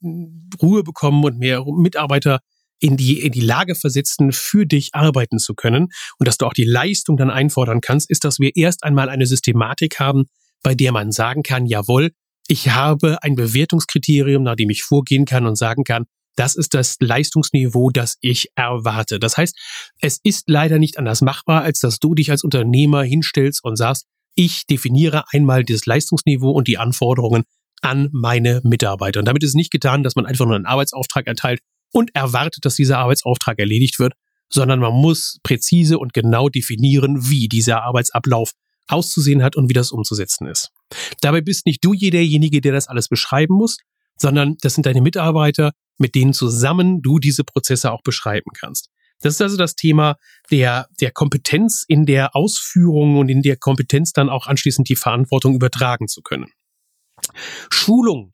Ruhe 0.61 0.83
bekommen 0.83 1.25
und 1.25 1.39
mehr 1.39 1.65
Mitarbeiter 1.67 2.41
in 2.79 2.97
die, 2.97 3.21
in 3.21 3.33
die 3.33 3.41
Lage 3.41 3.75
versetzen, 3.75 4.33
für 4.33 4.67
dich 4.67 4.91
arbeiten 4.93 5.39
zu 5.39 5.55
können 5.55 5.89
und 6.19 6.29
dass 6.29 6.39
du 6.39 6.47
auch 6.47 6.53
die 6.53 6.65
Leistung 6.65 7.17
dann 7.17 7.31
einfordern 7.31 7.81
kannst, 7.81 8.11
ist, 8.11 8.25
dass 8.25 8.39
wir 8.39 8.55
erst 8.55 8.85
einmal 8.85 9.09
eine 9.09 9.27
Systematik 9.27 9.99
haben, 9.99 10.25
bei 10.63 10.75
der 10.75 10.93
man 10.93 11.13
sagen 11.13 11.43
kann, 11.43 11.67
jawohl, 11.67 12.11
ich 12.49 12.71
habe 12.71 13.23
ein 13.23 13.35
Bewertungskriterium, 13.35 14.43
nach 14.43 14.57
dem 14.57 14.71
ich 14.71 14.83
vorgehen 14.83 15.25
kann 15.25 15.47
und 15.47 15.57
sagen 15.57 15.85
kann, 15.85 16.05
das 16.37 16.55
ist 16.55 16.75
das 16.75 16.97
Leistungsniveau, 17.01 17.91
das 17.91 18.19
ich 18.21 18.51
erwarte. 18.55 19.19
Das 19.19 19.37
heißt, 19.39 19.57
es 20.01 20.21
ist 20.23 20.45
leider 20.49 20.79
nicht 20.79 20.99
anders 20.99 21.23
machbar, 21.23 21.63
als 21.63 21.79
dass 21.79 21.99
du 21.99 22.15
dich 22.15 22.31
als 22.31 22.45
Unternehmer 22.45 23.03
hinstellst 23.03 23.65
und 23.65 23.77
sagst, 23.77 24.07
ich 24.37 24.67
definiere 24.67 25.25
einmal 25.33 25.65
das 25.65 25.87
Leistungsniveau 25.87 26.51
und 26.51 26.69
die 26.69 26.79
Anforderungen 26.79 27.45
an 27.83 28.09
meine 28.13 28.61
Mitarbeiter. 28.63 29.21
Und 29.21 29.27
damit 29.27 29.43
ist 29.43 29.51
es 29.51 29.55
nicht 29.55 29.73
getan, 29.73 30.03
dass 30.03 30.15
man 30.15 30.27
einfach 30.27 30.47
nur 30.47 30.55
einen 30.55 30.67
Arbeitsauftrag 30.67 31.27
erteilt 31.27 31.61
und 31.93 32.15
erwartet, 32.15 32.65
dass 32.65 32.77
dieser 32.77 32.99
Arbeitsauftrag 32.99 33.59
erledigt 33.59 33.99
wird, 33.99 34.13
sondern 34.49 34.79
man 34.79 34.93
muss 34.93 35.39
präzise 35.43 35.99
und 35.99 36.13
genau 36.13 36.49
definieren, 36.49 37.29
wie 37.29 37.49
dieser 37.49 37.83
Arbeitsablauf 37.83 38.53
auszusehen 38.89 39.43
hat 39.43 39.57
und 39.57 39.69
wie 39.69 39.75
das 39.75 39.91
umzusetzen 39.91 40.47
ist. 40.47 40.71
Dabei 41.21 41.41
bist 41.41 41.67
nicht 41.67 41.85
du 41.85 41.95
derjenige, 41.95 42.61
der 42.61 42.73
das 42.73 42.89
alles 42.89 43.09
beschreiben 43.09 43.55
muss, 43.55 43.79
sondern 44.19 44.57
das 44.61 44.75
sind 44.75 44.87
deine 44.87 45.01
Mitarbeiter, 45.01 45.73
mit 45.99 46.15
denen 46.15 46.33
zusammen 46.33 47.03
du 47.03 47.19
diese 47.19 47.43
Prozesse 47.45 47.91
auch 47.91 48.03
beschreiben 48.03 48.51
kannst. 48.59 48.91
Das 49.21 49.35
ist 49.35 49.43
also 49.43 49.57
das 49.57 49.75
Thema 49.75 50.17
der, 50.51 50.89
der 51.01 51.11
Kompetenz 51.11 51.85
in 51.89 52.07
der 52.07 52.37
Ausführung 52.37 53.17
und 53.19 53.29
in 53.29 53.43
der 53.43 53.57
Kompetenz 53.57 54.13
dann 54.13 54.29
auch 54.29 54.47
anschließend 54.47 54.89
die 54.89 54.97
Verantwortung 54.97 55.55
übertragen 55.55 56.09
zu 56.09 56.23
können. 56.23 56.51
Schulung 57.71 58.31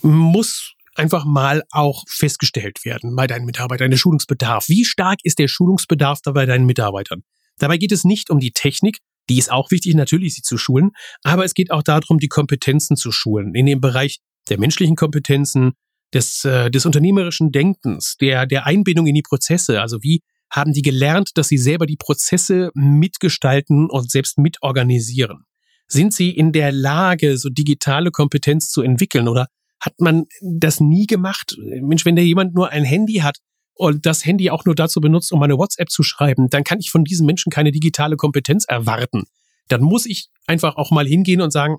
muss 0.00 0.72
einfach 0.94 1.24
mal 1.24 1.62
auch 1.70 2.04
festgestellt 2.08 2.84
werden 2.84 3.14
bei 3.16 3.26
deinen 3.26 3.44
Mitarbeitern, 3.44 3.90
der 3.90 3.98
Schulungsbedarf. 3.98 4.68
Wie 4.68 4.84
stark 4.84 5.20
ist 5.22 5.38
der 5.38 5.48
Schulungsbedarf 5.48 6.20
da 6.22 6.32
bei 6.32 6.46
deinen 6.46 6.66
Mitarbeitern? 6.66 7.22
Dabei 7.58 7.78
geht 7.78 7.92
es 7.92 8.04
nicht 8.04 8.30
um 8.30 8.40
die 8.40 8.52
Technik, 8.52 8.98
die 9.28 9.38
ist 9.38 9.50
auch 9.50 9.70
wichtig, 9.70 9.94
natürlich 9.94 10.34
sie 10.34 10.42
zu 10.42 10.58
schulen, 10.58 10.90
aber 11.22 11.44
es 11.44 11.54
geht 11.54 11.70
auch 11.70 11.82
darum, 11.82 12.18
die 12.18 12.28
Kompetenzen 12.28 12.96
zu 12.96 13.12
schulen 13.12 13.54
in 13.54 13.66
dem 13.66 13.80
Bereich 13.80 14.18
der 14.48 14.58
menschlichen 14.58 14.96
Kompetenzen, 14.96 15.72
des, 16.14 16.44
äh, 16.44 16.70
des 16.70 16.86
unternehmerischen 16.86 17.52
Denkens, 17.52 18.16
der, 18.20 18.46
der 18.46 18.66
Einbindung 18.66 19.06
in 19.06 19.14
die 19.14 19.22
Prozesse. 19.22 19.80
Also 19.80 20.02
wie 20.02 20.22
haben 20.50 20.72
die 20.72 20.82
gelernt, 20.82 21.30
dass 21.34 21.48
sie 21.48 21.58
selber 21.58 21.86
die 21.86 21.96
Prozesse 21.96 22.70
mitgestalten 22.74 23.88
und 23.88 24.10
selbst 24.10 24.38
mitorganisieren? 24.38 25.44
Sind 25.88 26.12
sie 26.12 26.30
in 26.30 26.52
der 26.52 26.72
Lage, 26.72 27.36
so 27.36 27.48
digitale 27.48 28.10
Kompetenz 28.10 28.70
zu 28.70 28.82
entwickeln 28.82 29.28
oder 29.28 29.46
hat 29.80 29.94
man 29.98 30.24
das 30.40 30.80
nie 30.80 31.06
gemacht? 31.06 31.56
Mensch, 31.58 32.04
wenn 32.04 32.16
da 32.16 32.22
jemand 32.22 32.54
nur 32.54 32.70
ein 32.70 32.84
Handy 32.84 33.16
hat 33.16 33.38
und 33.74 34.06
das 34.06 34.24
Handy 34.24 34.50
auch 34.50 34.64
nur 34.64 34.74
dazu 34.74 35.00
benutzt, 35.00 35.32
um 35.32 35.42
eine 35.42 35.58
WhatsApp 35.58 35.90
zu 35.90 36.02
schreiben, 36.02 36.48
dann 36.48 36.64
kann 36.64 36.78
ich 36.78 36.90
von 36.90 37.04
diesen 37.04 37.26
Menschen 37.26 37.50
keine 37.50 37.72
digitale 37.72 38.16
Kompetenz 38.16 38.64
erwarten. 38.66 39.24
Dann 39.68 39.82
muss 39.82 40.06
ich 40.06 40.28
einfach 40.46 40.76
auch 40.76 40.90
mal 40.90 41.06
hingehen 41.06 41.40
und 41.40 41.50
sagen, 41.50 41.78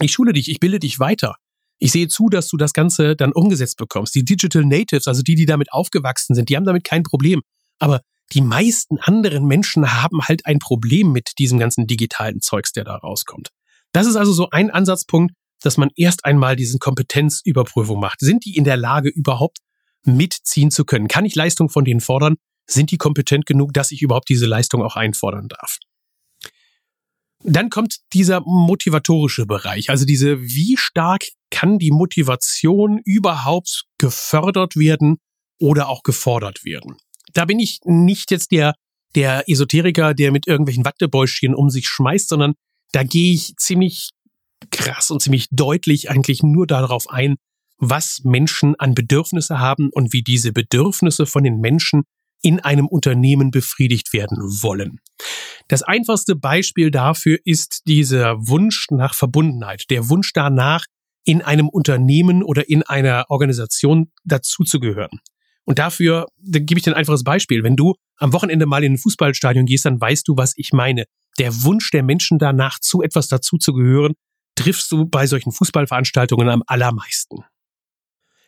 ich 0.00 0.12
schule 0.12 0.32
dich, 0.32 0.50
ich 0.50 0.60
bilde 0.60 0.78
dich 0.78 1.00
weiter. 1.00 1.36
Ich 1.84 1.92
sehe 1.92 2.08
zu, 2.08 2.30
dass 2.30 2.48
du 2.48 2.56
das 2.56 2.72
Ganze 2.72 3.14
dann 3.14 3.32
umgesetzt 3.32 3.76
bekommst. 3.76 4.14
Die 4.14 4.24
Digital 4.24 4.64
Natives, 4.64 5.06
also 5.06 5.20
die, 5.20 5.34
die 5.34 5.44
damit 5.44 5.70
aufgewachsen 5.70 6.34
sind, 6.34 6.48
die 6.48 6.56
haben 6.56 6.64
damit 6.64 6.82
kein 6.82 7.02
Problem. 7.02 7.42
Aber 7.78 8.00
die 8.32 8.40
meisten 8.40 8.96
anderen 9.00 9.44
Menschen 9.44 9.92
haben 9.92 10.22
halt 10.22 10.46
ein 10.46 10.60
Problem 10.60 11.12
mit 11.12 11.32
diesem 11.38 11.58
ganzen 11.58 11.86
digitalen 11.86 12.40
Zeugs, 12.40 12.72
der 12.72 12.84
da 12.84 12.96
rauskommt. 12.96 13.50
Das 13.92 14.06
ist 14.06 14.16
also 14.16 14.32
so 14.32 14.48
ein 14.48 14.70
Ansatzpunkt, 14.70 15.34
dass 15.60 15.76
man 15.76 15.90
erst 15.94 16.24
einmal 16.24 16.56
diesen 16.56 16.80
Kompetenzüberprüfung 16.80 18.00
macht. 18.00 18.20
Sind 18.20 18.46
die 18.46 18.56
in 18.56 18.64
der 18.64 18.78
Lage, 18.78 19.10
überhaupt 19.10 19.58
mitziehen 20.04 20.70
zu 20.70 20.86
können? 20.86 21.06
Kann 21.06 21.26
ich 21.26 21.34
Leistung 21.34 21.68
von 21.68 21.84
denen 21.84 22.00
fordern? 22.00 22.36
Sind 22.66 22.92
die 22.92 22.96
kompetent 22.96 23.44
genug, 23.44 23.74
dass 23.74 23.90
ich 23.90 24.00
überhaupt 24.00 24.30
diese 24.30 24.46
Leistung 24.46 24.82
auch 24.82 24.96
einfordern 24.96 25.48
darf? 25.48 25.76
Dann 27.40 27.68
kommt 27.68 27.98
dieser 28.14 28.40
motivatorische 28.40 29.44
Bereich, 29.44 29.90
also 29.90 30.06
diese, 30.06 30.40
wie 30.40 30.78
stark 30.78 31.24
kann 31.54 31.78
die 31.78 31.92
Motivation 31.92 32.98
überhaupt 33.04 33.84
gefördert 33.98 34.74
werden 34.74 35.18
oder 35.60 35.88
auch 35.88 36.02
gefordert 36.02 36.64
werden? 36.64 36.96
Da 37.32 37.44
bin 37.44 37.60
ich 37.60 37.78
nicht 37.84 38.32
jetzt 38.32 38.50
der, 38.50 38.74
der 39.14 39.48
Esoteriker, 39.48 40.14
der 40.14 40.32
mit 40.32 40.48
irgendwelchen 40.48 40.84
Wattebäuschen 40.84 41.54
um 41.54 41.70
sich 41.70 41.86
schmeißt, 41.86 42.28
sondern 42.28 42.54
da 42.90 43.04
gehe 43.04 43.32
ich 43.32 43.54
ziemlich 43.56 44.10
krass 44.72 45.12
und 45.12 45.22
ziemlich 45.22 45.46
deutlich 45.52 46.10
eigentlich 46.10 46.42
nur 46.42 46.66
darauf 46.66 47.08
ein, 47.08 47.36
was 47.78 48.22
Menschen 48.24 48.74
an 48.80 48.96
Bedürfnisse 48.96 49.60
haben 49.60 49.90
und 49.92 50.12
wie 50.12 50.22
diese 50.22 50.52
Bedürfnisse 50.52 51.24
von 51.24 51.44
den 51.44 51.60
Menschen 51.60 52.02
in 52.42 52.58
einem 52.58 52.88
Unternehmen 52.88 53.52
befriedigt 53.52 54.12
werden 54.12 54.38
wollen. 54.38 54.98
Das 55.68 55.84
einfachste 55.84 56.34
Beispiel 56.34 56.90
dafür 56.90 57.38
ist 57.44 57.82
dieser 57.86 58.34
Wunsch 58.48 58.88
nach 58.90 59.14
Verbundenheit, 59.14 59.84
der 59.90 60.08
Wunsch 60.08 60.32
danach, 60.32 60.84
in 61.24 61.42
einem 61.42 61.68
Unternehmen 61.68 62.42
oder 62.42 62.68
in 62.68 62.82
einer 62.82 63.26
Organisation 63.28 64.10
dazuzugehören. 64.24 65.20
Und 65.64 65.78
dafür 65.78 66.26
da 66.38 66.58
gebe 66.58 66.78
ich 66.78 66.84
dir 66.84 66.92
ein 66.92 66.96
einfaches 66.96 67.24
Beispiel. 67.24 67.62
Wenn 67.62 67.76
du 67.76 67.94
am 68.16 68.32
Wochenende 68.32 68.66
mal 68.66 68.84
in 68.84 68.94
ein 68.94 68.98
Fußballstadion 68.98 69.66
gehst, 69.66 69.86
dann 69.86 70.00
weißt 70.00 70.28
du, 70.28 70.36
was 70.36 70.52
ich 70.56 70.72
meine. 70.72 71.04
Der 71.38 71.62
Wunsch 71.62 71.90
der 71.90 72.02
Menschen 72.02 72.38
danach, 72.38 72.78
zu 72.78 73.02
etwas 73.02 73.28
dazuzugehören, 73.28 74.14
triffst 74.54 74.92
du 74.92 75.06
bei 75.06 75.26
solchen 75.26 75.52
Fußballveranstaltungen 75.52 76.48
am 76.48 76.62
allermeisten. 76.66 77.44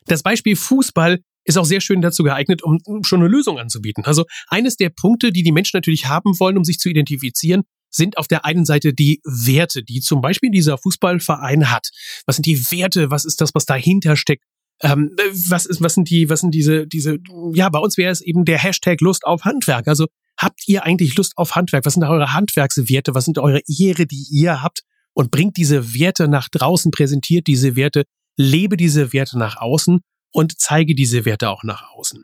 Das 0.04 0.22
Beispiel 0.22 0.54
Fußball 0.54 1.20
ist 1.44 1.58
auch 1.58 1.64
sehr 1.64 1.80
schön 1.80 2.00
dazu 2.00 2.22
geeignet, 2.22 2.62
um 2.62 3.02
schon 3.04 3.20
eine 3.20 3.28
Lösung 3.28 3.58
anzubieten. 3.58 4.04
Also 4.04 4.24
eines 4.48 4.76
der 4.76 4.90
Punkte, 4.90 5.32
die 5.32 5.42
die 5.42 5.52
Menschen 5.52 5.76
natürlich 5.76 6.06
haben 6.06 6.38
wollen, 6.38 6.58
um 6.58 6.64
sich 6.64 6.78
zu 6.78 6.88
identifizieren, 6.88 7.62
sind 7.96 8.18
auf 8.18 8.28
der 8.28 8.44
einen 8.44 8.64
Seite 8.64 8.94
die 8.94 9.20
Werte, 9.24 9.82
die 9.82 10.00
zum 10.00 10.20
Beispiel 10.20 10.50
dieser 10.50 10.78
Fußballverein 10.78 11.70
hat. 11.70 11.88
Was 12.26 12.36
sind 12.36 12.46
die 12.46 12.70
Werte? 12.70 13.10
Was 13.10 13.24
ist 13.24 13.40
das, 13.40 13.54
was 13.54 13.66
dahinter 13.66 14.16
steckt? 14.16 14.44
Ähm, 14.82 15.16
was 15.48 15.66
ist, 15.66 15.80
was 15.80 15.94
sind 15.94 16.10
die, 16.10 16.28
was 16.28 16.40
sind 16.40 16.54
diese, 16.54 16.86
diese, 16.86 17.18
ja, 17.54 17.68
bei 17.70 17.78
uns 17.78 17.96
wäre 17.96 18.12
es 18.12 18.20
eben 18.20 18.44
der 18.44 18.58
Hashtag 18.58 19.00
Lust 19.00 19.24
auf 19.24 19.44
Handwerk. 19.44 19.88
Also 19.88 20.06
habt 20.38 20.60
ihr 20.66 20.84
eigentlich 20.84 21.16
Lust 21.16 21.32
auf 21.36 21.56
Handwerk? 21.56 21.86
Was 21.86 21.94
sind 21.94 22.04
eure 22.04 22.34
Handwerkswerte? 22.34 23.14
Was 23.14 23.24
sind 23.24 23.38
eure 23.38 23.62
Ehre, 23.66 24.06
die 24.06 24.26
ihr 24.30 24.62
habt? 24.62 24.82
und 25.16 25.30
bringt 25.30 25.56
diese 25.56 25.94
Werte 25.94 26.28
nach 26.28 26.48
draußen, 26.50 26.90
präsentiert 26.90 27.46
diese 27.46 27.74
Werte, 27.74 28.04
lebe 28.36 28.76
diese 28.76 29.14
Werte 29.14 29.38
nach 29.38 29.56
außen 29.56 30.00
und 30.30 30.60
zeige 30.60 30.94
diese 30.94 31.24
Werte 31.24 31.48
auch 31.48 31.64
nach 31.64 31.90
außen. 31.94 32.22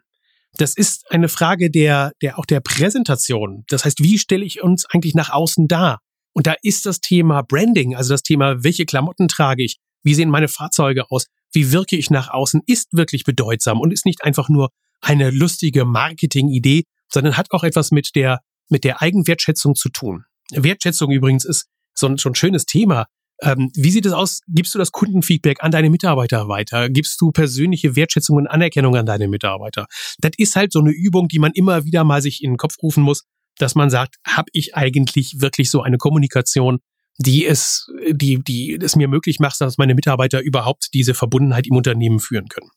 Das 0.58 0.74
ist 0.76 1.10
eine 1.10 1.28
Frage 1.28 1.70
der, 1.70 2.12
der 2.20 2.38
auch 2.38 2.46
der 2.46 2.60
Präsentation. 2.60 3.64
Das 3.68 3.84
heißt, 3.84 4.02
wie 4.02 4.18
stelle 4.18 4.44
ich 4.44 4.62
uns 4.62 4.84
eigentlich 4.86 5.14
nach 5.14 5.30
außen 5.30 5.66
dar? 5.66 6.00
Und 6.34 6.46
da 6.46 6.54
ist 6.62 6.86
das 6.86 7.00
Thema 7.00 7.42
Branding, 7.42 7.94
also 7.94 8.14
das 8.14 8.22
Thema, 8.22 8.62
welche 8.62 8.86
Klamotten 8.86 9.28
trage 9.28 9.64
ich? 9.64 9.78
Wie 10.02 10.14
sehen 10.14 10.30
meine 10.30 10.48
Fahrzeuge 10.48 11.10
aus? 11.10 11.26
Wie 11.52 11.72
wirke 11.72 11.96
ich 11.96 12.10
nach 12.10 12.30
außen? 12.30 12.62
Ist 12.66 12.88
wirklich 12.92 13.24
bedeutsam 13.24 13.80
und 13.80 13.92
ist 13.92 14.06
nicht 14.06 14.24
einfach 14.24 14.48
nur 14.48 14.70
eine 15.00 15.30
lustige 15.30 15.84
Marketing-Idee, 15.84 16.84
sondern 17.12 17.36
hat 17.36 17.50
auch 17.50 17.64
etwas 17.64 17.90
mit 17.90 18.14
der, 18.14 18.40
mit 18.68 18.84
der 18.84 19.02
Eigenwertschätzung 19.02 19.74
zu 19.74 19.90
tun. 19.90 20.24
Wertschätzung 20.50 21.10
übrigens 21.10 21.44
ist 21.44 21.66
so 21.94 22.06
ein, 22.06 22.16
so 22.18 22.28
ein 22.28 22.34
schönes 22.34 22.64
Thema. 22.64 23.06
Ähm, 23.40 23.70
wie 23.74 23.90
sieht 23.90 24.06
es 24.06 24.12
aus? 24.12 24.40
Gibst 24.48 24.74
du 24.74 24.78
das 24.78 24.92
Kundenfeedback 24.92 25.62
an 25.64 25.70
deine 25.70 25.90
Mitarbeiter 25.90 26.48
weiter? 26.48 26.88
Gibst 26.88 27.20
du 27.20 27.32
persönliche 27.32 27.96
Wertschätzung 27.96 28.36
und 28.36 28.46
Anerkennung 28.46 28.96
an 28.96 29.06
deine 29.06 29.28
Mitarbeiter? 29.28 29.86
Das 30.18 30.32
ist 30.36 30.54
halt 30.56 30.72
so 30.72 30.80
eine 30.80 30.90
Übung, 30.90 31.28
die 31.28 31.38
man 31.38 31.52
immer 31.52 31.84
wieder 31.84 32.04
mal 32.04 32.22
sich 32.22 32.42
in 32.42 32.52
den 32.52 32.56
Kopf 32.56 32.76
rufen 32.82 33.02
muss, 33.02 33.24
dass 33.58 33.74
man 33.74 33.90
sagt, 33.90 34.16
habe 34.26 34.48
ich 34.52 34.76
eigentlich 34.76 35.40
wirklich 35.40 35.70
so 35.70 35.82
eine 35.82 35.98
Kommunikation, 35.98 36.78
die 37.18 37.44
es, 37.44 37.88
die, 38.10 38.42
die 38.42 38.78
es 38.80 38.96
mir 38.96 39.08
möglich 39.08 39.38
macht, 39.38 39.60
dass 39.60 39.78
meine 39.78 39.94
Mitarbeiter 39.94 40.40
überhaupt 40.40 40.88
diese 40.94 41.14
Verbundenheit 41.14 41.66
im 41.66 41.76
Unternehmen 41.76 42.20
führen 42.20 42.48
können. 42.48 42.70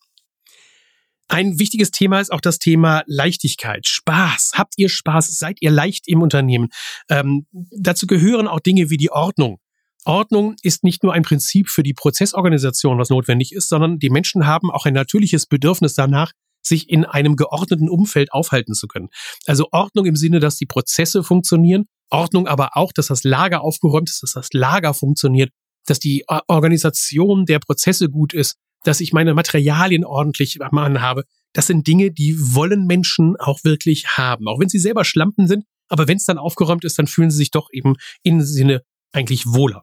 Ein 1.28 1.58
wichtiges 1.58 1.90
Thema 1.90 2.20
ist 2.20 2.32
auch 2.32 2.40
das 2.40 2.58
Thema 2.58 3.02
Leichtigkeit, 3.06 3.86
Spaß. 3.86 4.52
Habt 4.54 4.74
ihr 4.76 4.88
Spaß? 4.88 5.38
Seid 5.38 5.58
ihr 5.60 5.72
leicht 5.72 6.06
im 6.06 6.22
Unternehmen? 6.22 6.68
Ähm, 7.08 7.46
dazu 7.52 8.06
gehören 8.06 8.46
auch 8.46 8.60
Dinge 8.60 8.90
wie 8.90 8.96
die 8.96 9.10
Ordnung. 9.10 9.58
Ordnung 10.06 10.54
ist 10.62 10.84
nicht 10.84 11.02
nur 11.02 11.12
ein 11.12 11.22
Prinzip 11.22 11.68
für 11.68 11.82
die 11.82 11.94
Prozessorganisation, 11.94 12.98
was 12.98 13.10
notwendig 13.10 13.52
ist, 13.52 13.68
sondern 13.68 13.98
die 13.98 14.10
Menschen 14.10 14.46
haben 14.46 14.70
auch 14.70 14.86
ein 14.86 14.94
natürliches 14.94 15.46
Bedürfnis 15.46 15.94
danach, 15.94 16.32
sich 16.62 16.88
in 16.88 17.04
einem 17.04 17.36
geordneten 17.36 17.88
Umfeld 17.88 18.32
aufhalten 18.32 18.74
zu 18.74 18.86
können. 18.86 19.08
Also 19.46 19.68
Ordnung 19.72 20.06
im 20.06 20.16
Sinne, 20.16 20.40
dass 20.40 20.56
die 20.56 20.66
Prozesse 20.66 21.22
funktionieren, 21.22 21.86
Ordnung 22.10 22.46
aber 22.46 22.76
auch, 22.76 22.92
dass 22.92 23.08
das 23.08 23.24
Lager 23.24 23.62
aufgeräumt 23.62 24.08
ist, 24.08 24.22
dass 24.22 24.32
das 24.32 24.48
Lager 24.52 24.94
funktioniert, 24.94 25.50
dass 25.86 25.98
die 25.98 26.24
Organisation 26.48 27.44
der 27.44 27.58
Prozesse 27.58 28.08
gut 28.08 28.32
ist, 28.32 28.56
dass 28.84 29.00
ich 29.00 29.12
meine 29.12 29.34
Materialien 29.34 30.04
ordentlich 30.04 30.62
am 30.62 31.00
habe. 31.00 31.24
Das 31.52 31.66
sind 31.66 31.86
Dinge, 31.86 32.12
die 32.12 32.36
wollen 32.38 32.86
Menschen 32.86 33.36
auch 33.36 33.64
wirklich 33.64 34.16
haben. 34.16 34.46
Auch 34.46 34.60
wenn 34.60 34.68
sie 34.68 34.78
selber 34.78 35.04
Schlampen 35.04 35.48
sind, 35.48 35.64
aber 35.88 36.06
wenn 36.08 36.16
es 36.16 36.24
dann 36.24 36.38
aufgeräumt 36.38 36.84
ist, 36.84 36.98
dann 36.98 37.06
fühlen 37.06 37.30
sie 37.30 37.38
sich 37.38 37.50
doch 37.50 37.68
eben 37.72 37.94
im 38.22 38.42
Sinne 38.42 38.82
eigentlich 39.12 39.46
wohler. 39.46 39.82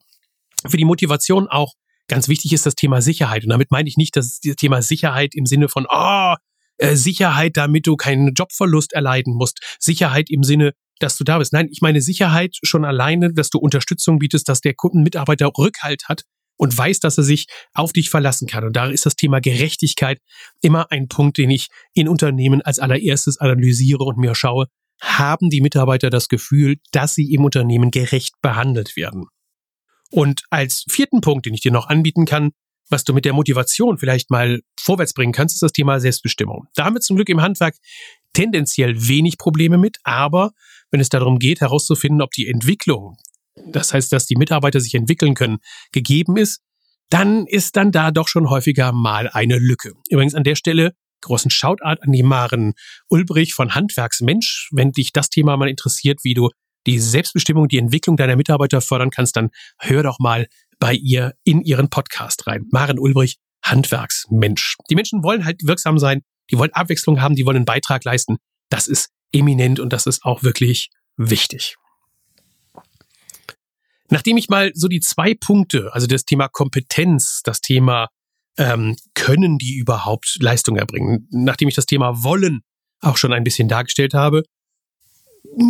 Für 0.68 0.78
die 0.78 0.86
Motivation 0.86 1.48
auch 1.48 1.74
ganz 2.08 2.28
wichtig 2.28 2.54
ist 2.54 2.66
das 2.66 2.76
Thema 2.76 3.02
Sicherheit. 3.02 3.44
Und 3.44 3.50
damit 3.50 3.72
meine 3.72 3.88
ich 3.88 3.98
nicht 3.98 4.16
das 4.16 4.40
Thema 4.40 4.82
Sicherheit 4.82 5.36
im 5.36 5.46
Sinne 5.46 5.70
von, 5.70 5.86
oh, 5.90 6.36
Sicherheit, 6.94 7.56
damit 7.56 7.88
du 7.88 7.96
keinen 7.96 8.34
Jobverlust 8.34 8.94
erleiden 8.94 9.36
musst. 9.36 9.60
Sicherheit 9.80 10.30
im 10.30 10.44
Sinne, 10.44 10.74
dass 11.00 11.18
du 11.18 11.24
da 11.24 11.38
bist. 11.38 11.54
Nein, 11.54 11.70
ich 11.72 11.82
meine 11.82 12.02
Sicherheit 12.02 12.58
schon 12.64 12.86
alleine, 12.86 13.34
dass 13.34 13.50
du 13.50 13.60
Unterstützung 13.60 14.20
bietest, 14.20 14.50
dass 14.50 14.62
der 14.62 14.74
Kundenmitarbeiter 14.74 15.52
Rückhalt 15.58 16.04
hat, 16.08 16.24
und 16.58 16.78
weiß, 16.78 17.00
dass 17.00 17.18
er 17.18 17.24
sich 17.24 17.48
auf 17.74 17.94
dich 17.94 18.10
verlassen 18.10 18.48
kann. 18.48 18.64
Und 18.64 18.76
da 18.76 18.88
ist 18.88 19.06
das 19.06 19.16
Thema 19.16 19.42
Gerechtigkeit 19.42 20.20
immer 20.62 20.92
ein 20.92 21.08
Punkt, 21.08 21.38
den 21.38 21.50
ich 21.50 21.68
in 21.94 22.08
Unternehmen 22.08 22.62
als 22.62 22.80
allererstes 22.80 23.40
analysiere 23.40 24.04
und 24.04 24.18
mir 24.18 24.36
schaue, 24.36 24.68
haben 25.02 25.50
die 25.50 25.62
Mitarbeiter 25.62 26.10
das 26.10 26.28
Gefühl, 26.28 26.78
dass 26.92 27.16
sie 27.16 27.34
im 27.34 27.44
Unternehmen 27.44 27.92
gerecht 27.92 28.36
behandelt 28.42 28.96
werden. 28.96 29.26
Und 30.14 30.44
als 30.50 30.86
vierten 30.90 31.22
Punkt, 31.22 31.46
den 31.46 31.54
ich 31.54 31.62
dir 31.62 31.72
noch 31.72 31.88
anbieten 31.88 32.26
kann, 32.26 32.52
was 32.90 33.04
du 33.04 33.14
mit 33.14 33.26
der 33.26 33.34
Motivation 33.34 33.98
vielleicht 33.98 34.30
mal 34.30 34.62
vorwärts 34.80 35.14
bringen 35.14 35.34
kannst, 35.34 35.56
ist 35.56 35.64
das 35.64 35.72
Thema 35.72 36.00
Selbstbestimmung. 36.00 36.68
Da 36.76 36.86
haben 36.86 36.96
wir 36.96 37.02
zum 37.02 37.16
Glück 37.16 37.30
im 37.30 37.42
Handwerk 37.42 37.76
tendenziell 38.34 39.08
wenig 39.08 39.38
Probleme 39.38 39.78
mit, 39.78 39.98
aber 40.04 40.52
wenn 40.92 41.00
es 41.00 41.10
darum 41.10 41.40
geht, 41.40 41.62
herauszufinden, 41.62 42.22
ob 42.22 42.32
die 42.32 42.48
Entwicklung 42.48 43.18
das 43.56 43.94
heißt, 43.94 44.12
dass 44.12 44.26
die 44.26 44.36
Mitarbeiter 44.36 44.80
sich 44.80 44.96
entwickeln 44.96 45.36
können, 45.36 45.60
gegeben 45.92 46.38
ist, 46.38 46.62
dann 47.10 47.46
ist 47.46 47.76
dann 47.76 47.92
da 47.92 48.12
doch 48.12 48.28
schon 48.28 48.50
häufiger 48.50 48.92
mal 48.92 49.30
eine 49.30 49.58
Lücke. 49.58 49.94
Übrigens 50.10 50.36
an 50.36 50.44
der 50.44 50.56
Stelle 50.56 50.96
großen 51.22 51.52
Shoutout 51.52 52.02
an 52.02 52.12
die 52.12 52.24
Maren 52.24 52.74
Ulbrich 53.08 53.54
von 53.54 53.76
Handwerksmensch. 53.76 54.70
Wenn 54.72 54.92
dich 54.92 55.14
das 55.14 55.30
Thema 55.30 55.56
mal 55.56 55.70
interessiert, 55.70 56.20
wie 56.24 56.34
du 56.34 56.50
die 56.86 57.00
Selbstbestimmung, 57.00 57.68
die 57.68 57.78
Entwicklung 57.78 58.18
deiner 58.18 58.36
Mitarbeiter 58.36 58.82
fördern 58.82 59.10
kannst, 59.10 59.36
dann 59.36 59.50
hör 59.80 60.04
doch 60.04 60.20
mal 60.20 60.48
bei 60.80 60.94
ihr 60.94 61.34
in 61.44 61.62
ihren 61.62 61.90
Podcast 61.90 62.48
rein. 62.48 62.68
Maren 62.72 63.00
Ulbrich, 63.00 63.38
Handwerksmensch. 63.64 64.76
Die 64.90 64.96
Menschen 64.96 65.24
wollen 65.24 65.46
halt 65.46 65.66
wirksam 65.66 65.98
sein, 65.98 66.22
die 66.52 66.58
wollen 66.58 66.74
Abwechslung 66.74 67.22
haben, 67.22 67.36
die 67.36 67.46
wollen 67.46 67.58
einen 67.58 67.66
Beitrag 67.66 68.04
leisten. 68.04 68.38
Das 68.70 68.88
ist 68.88 69.10
eminent 69.32 69.80
und 69.80 69.94
das 69.94 70.06
ist 70.06 70.24
auch 70.24 70.44
wirklich 70.44 70.90
wichtig. 71.16 71.76
Nachdem 74.10 74.38
ich 74.38 74.50
mal 74.50 74.72
so 74.76 74.88
die 74.88 75.00
zwei 75.00 75.34
Punkte, 75.34 75.92
also 75.94 76.06
das 76.06 76.26
Thema 76.26 76.48
Kompetenz, 76.48 77.42
das 77.44 77.62
Thema 77.62 78.10
ähm, 78.58 78.96
können 79.16 79.58
die 79.58 79.76
überhaupt 79.76 80.38
Leistung 80.40 80.76
erbringen? 80.76 81.28
Nachdem 81.32 81.68
ich 81.68 81.76
das 81.76 81.86
Thema 81.86 82.24
Wollen 82.24 82.62
auch 83.00 83.18
schon 83.18 83.34
ein 83.34 83.44
bisschen 83.44 83.68
dargestellt 83.68 84.14
habe, 84.14 84.44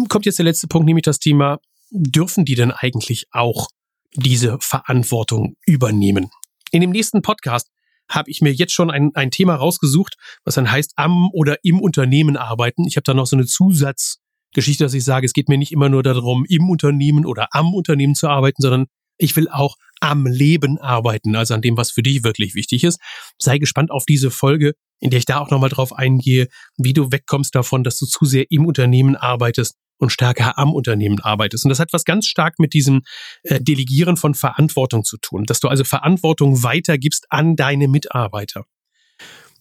kommt 0.09 0.25
jetzt 0.25 0.39
der 0.39 0.45
letzte 0.45 0.67
Punkt, 0.67 0.85
nämlich 0.85 1.03
das 1.03 1.19
Thema, 1.19 1.59
dürfen 1.91 2.45
die 2.45 2.55
denn 2.55 2.71
eigentlich 2.71 3.27
auch 3.31 3.67
diese 4.15 4.57
Verantwortung 4.59 5.55
übernehmen? 5.65 6.29
In 6.71 6.81
dem 6.81 6.91
nächsten 6.91 7.21
Podcast 7.21 7.69
habe 8.09 8.29
ich 8.29 8.41
mir 8.41 8.51
jetzt 8.51 8.73
schon 8.73 8.91
ein, 8.91 9.11
ein 9.13 9.31
Thema 9.31 9.55
rausgesucht, 9.55 10.15
was 10.43 10.55
dann 10.55 10.71
heißt 10.71 10.93
am 10.95 11.29
oder 11.31 11.57
im 11.63 11.79
Unternehmen 11.79 12.37
arbeiten. 12.37 12.85
Ich 12.85 12.95
habe 12.95 13.03
da 13.03 13.13
noch 13.13 13.27
so 13.27 13.35
eine 13.35 13.45
Zusatzgeschichte, 13.45 14.83
dass 14.83 14.93
ich 14.93 15.03
sage, 15.03 15.25
es 15.25 15.33
geht 15.33 15.49
mir 15.49 15.57
nicht 15.57 15.71
immer 15.71 15.89
nur 15.89 16.03
darum, 16.03 16.45
im 16.47 16.69
Unternehmen 16.69 17.25
oder 17.25 17.47
am 17.51 17.73
Unternehmen 17.73 18.15
zu 18.15 18.27
arbeiten, 18.27 18.61
sondern 18.61 18.87
ich 19.17 19.35
will 19.35 19.47
auch 19.49 19.75
am 19.99 20.25
Leben 20.25 20.79
arbeiten, 20.79 21.35
also 21.35 21.53
an 21.53 21.61
dem, 21.61 21.77
was 21.77 21.91
für 21.91 22.03
dich 22.03 22.23
wirklich 22.23 22.55
wichtig 22.55 22.83
ist. 22.83 22.99
Sei 23.37 23.57
gespannt 23.57 23.91
auf 23.91 24.05
diese 24.05 24.31
Folge, 24.31 24.73
in 24.99 25.09
der 25.09 25.19
ich 25.19 25.25
da 25.25 25.39
auch 25.39 25.49
nochmal 25.49 25.69
drauf 25.69 25.93
eingehe, 25.93 26.47
wie 26.77 26.93
du 26.93 27.11
wegkommst 27.11 27.55
davon, 27.55 27.83
dass 27.83 27.97
du 27.97 28.05
zu 28.05 28.25
sehr 28.25 28.45
im 28.49 28.65
Unternehmen 28.65 29.15
arbeitest 29.15 29.75
und 29.97 30.11
stärker 30.11 30.57
am 30.57 30.73
Unternehmen 30.73 31.19
arbeitest. 31.19 31.65
Und 31.65 31.69
das 31.69 31.79
hat 31.79 31.93
was 31.93 32.03
ganz 32.03 32.27
stark 32.27 32.59
mit 32.59 32.73
diesem 32.73 33.01
äh, 33.43 33.61
Delegieren 33.61 34.17
von 34.17 34.33
Verantwortung 34.33 35.03
zu 35.03 35.17
tun, 35.17 35.45
dass 35.45 35.59
du 35.59 35.67
also 35.69 35.83
Verantwortung 35.83 36.63
weitergibst 36.63 37.25
an 37.29 37.55
deine 37.55 37.87
Mitarbeiter. 37.87 38.65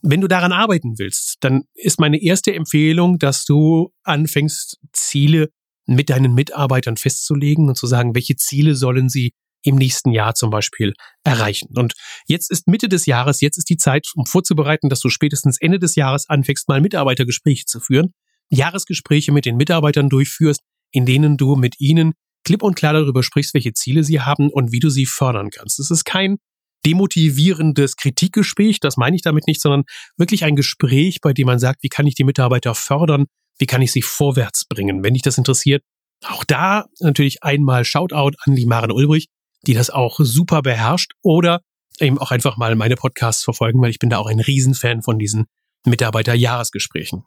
Wenn 0.03 0.21
du 0.21 0.27
daran 0.27 0.51
arbeiten 0.51 0.99
willst, 0.99 1.37
dann 1.41 1.63
ist 1.75 2.01
meine 2.01 2.21
erste 2.21 2.53
Empfehlung, 2.53 3.19
dass 3.19 3.45
du 3.45 3.93
anfängst, 4.03 4.79
Ziele 4.93 5.51
mit 5.87 6.11
deinen 6.11 6.35
Mitarbeitern 6.35 6.97
festzulegen 6.97 7.69
und 7.69 7.77
zu 7.77 7.87
sagen, 7.87 8.15
welche 8.15 8.35
Ziele 8.37 8.75
sollen 8.75 9.09
sie 9.09 9.33
im 9.63 9.77
nächsten 9.77 10.11
Jahr 10.13 10.35
zum 10.35 10.51
Beispiel 10.51 10.95
erreichen. 11.25 11.69
Und 11.77 11.95
jetzt 12.27 12.51
ist 12.51 12.69
Mitte 12.69 12.89
des 12.89 13.07
Jahres, 13.07 13.41
jetzt 13.41 13.59
ist 13.59 13.71
die 13.71 13.77
Zeit, 13.77 14.07
um 14.15 14.27
vorzubereiten, 14.27 14.89
dass 14.89 15.01
du 15.01 15.09
spätestens 15.09 15.59
Ende 15.61 15.79
des 15.79 15.95
Jahres 15.95 16.29
anfängst, 16.29 16.69
mal 16.69 16.81
Mitarbeitergespräche 16.81 17.65
zu 17.65 17.81
führen, 17.81 18.13
Jahresgespräche 18.51 19.33
mit 19.33 19.45
den 19.45 19.57
Mitarbeitern 19.57 20.09
durchführst, 20.09 20.61
in 20.91 21.07
denen 21.07 21.37
du 21.37 21.57
mit 21.57 21.81
ihnen 21.81 22.13
klipp 22.45 22.63
und 22.63 22.75
klar 22.75 22.93
darüber 22.93 23.23
sprichst, 23.23 23.55
welche 23.55 23.73
Ziele 23.73 24.05
sie 24.05 24.21
haben 24.21 24.51
und 24.51 24.73
wie 24.73 24.81
du 24.81 24.91
sie 24.91 25.07
fördern 25.07 25.51
kannst. 25.51 25.81
Es 25.81 25.91
ist 25.91 26.05
kein 26.05 26.39
demotivierendes 26.85 27.97
Kritikgespräch, 27.97 28.81
das 28.81 28.97
meine 28.97 29.15
ich 29.17 29.23
damit 29.23 29.47
nicht, 29.47 29.61
sondern 29.61 29.85
wirklich 30.17 30.45
ein 30.45 30.57
Gespräch, 30.57 31.21
bei 31.21 31.33
dem 31.33 31.47
man 31.47 31.59
sagt, 31.59 31.83
wie 31.83 31.89
kann 31.89 32.07
ich 32.07 32.15
die 32.15 32.25
Mitarbeiter 32.25 32.75
fördern, 32.75 33.27
wie 33.59 33.67
kann 33.67 33.83
ich 33.83 33.93
sie 33.93 34.03
vorwärts 34.03 34.65
bringen. 34.65 35.05
Wenn 35.05 35.15
dich 35.15 35.23
das 35.23 35.39
interessiert, 35.39 35.83
auch 36.25 36.45
da 36.45 36.87
natürlich 37.01 37.43
einmal 37.43 37.85
Shoutout 37.85 38.37
an 38.45 38.57
die 38.57 38.67
Maren 38.67 38.93
Ulbrich, 38.93 39.29
die 39.67 39.75
das 39.75 39.91
auch 39.91 40.19
super 40.21 40.63
beherrscht 40.63 41.13
oder 41.23 41.63
eben 42.01 42.19
auch 42.19 42.31
einfach 42.31 42.57
mal 42.57 42.75
meine 42.75 42.97
Podcasts 42.97 43.45
verfolgen, 43.45 43.81
weil 43.81 43.91
ich 43.91 43.99
bin 43.99 44.11
da 44.11 44.19
auch 44.19 44.27
ein 44.27 44.41
Riesenfan 44.41 45.03
von 45.03 45.19
diesen 45.19 45.47
Mitarbeiterjahresgesprächen. 45.85 47.25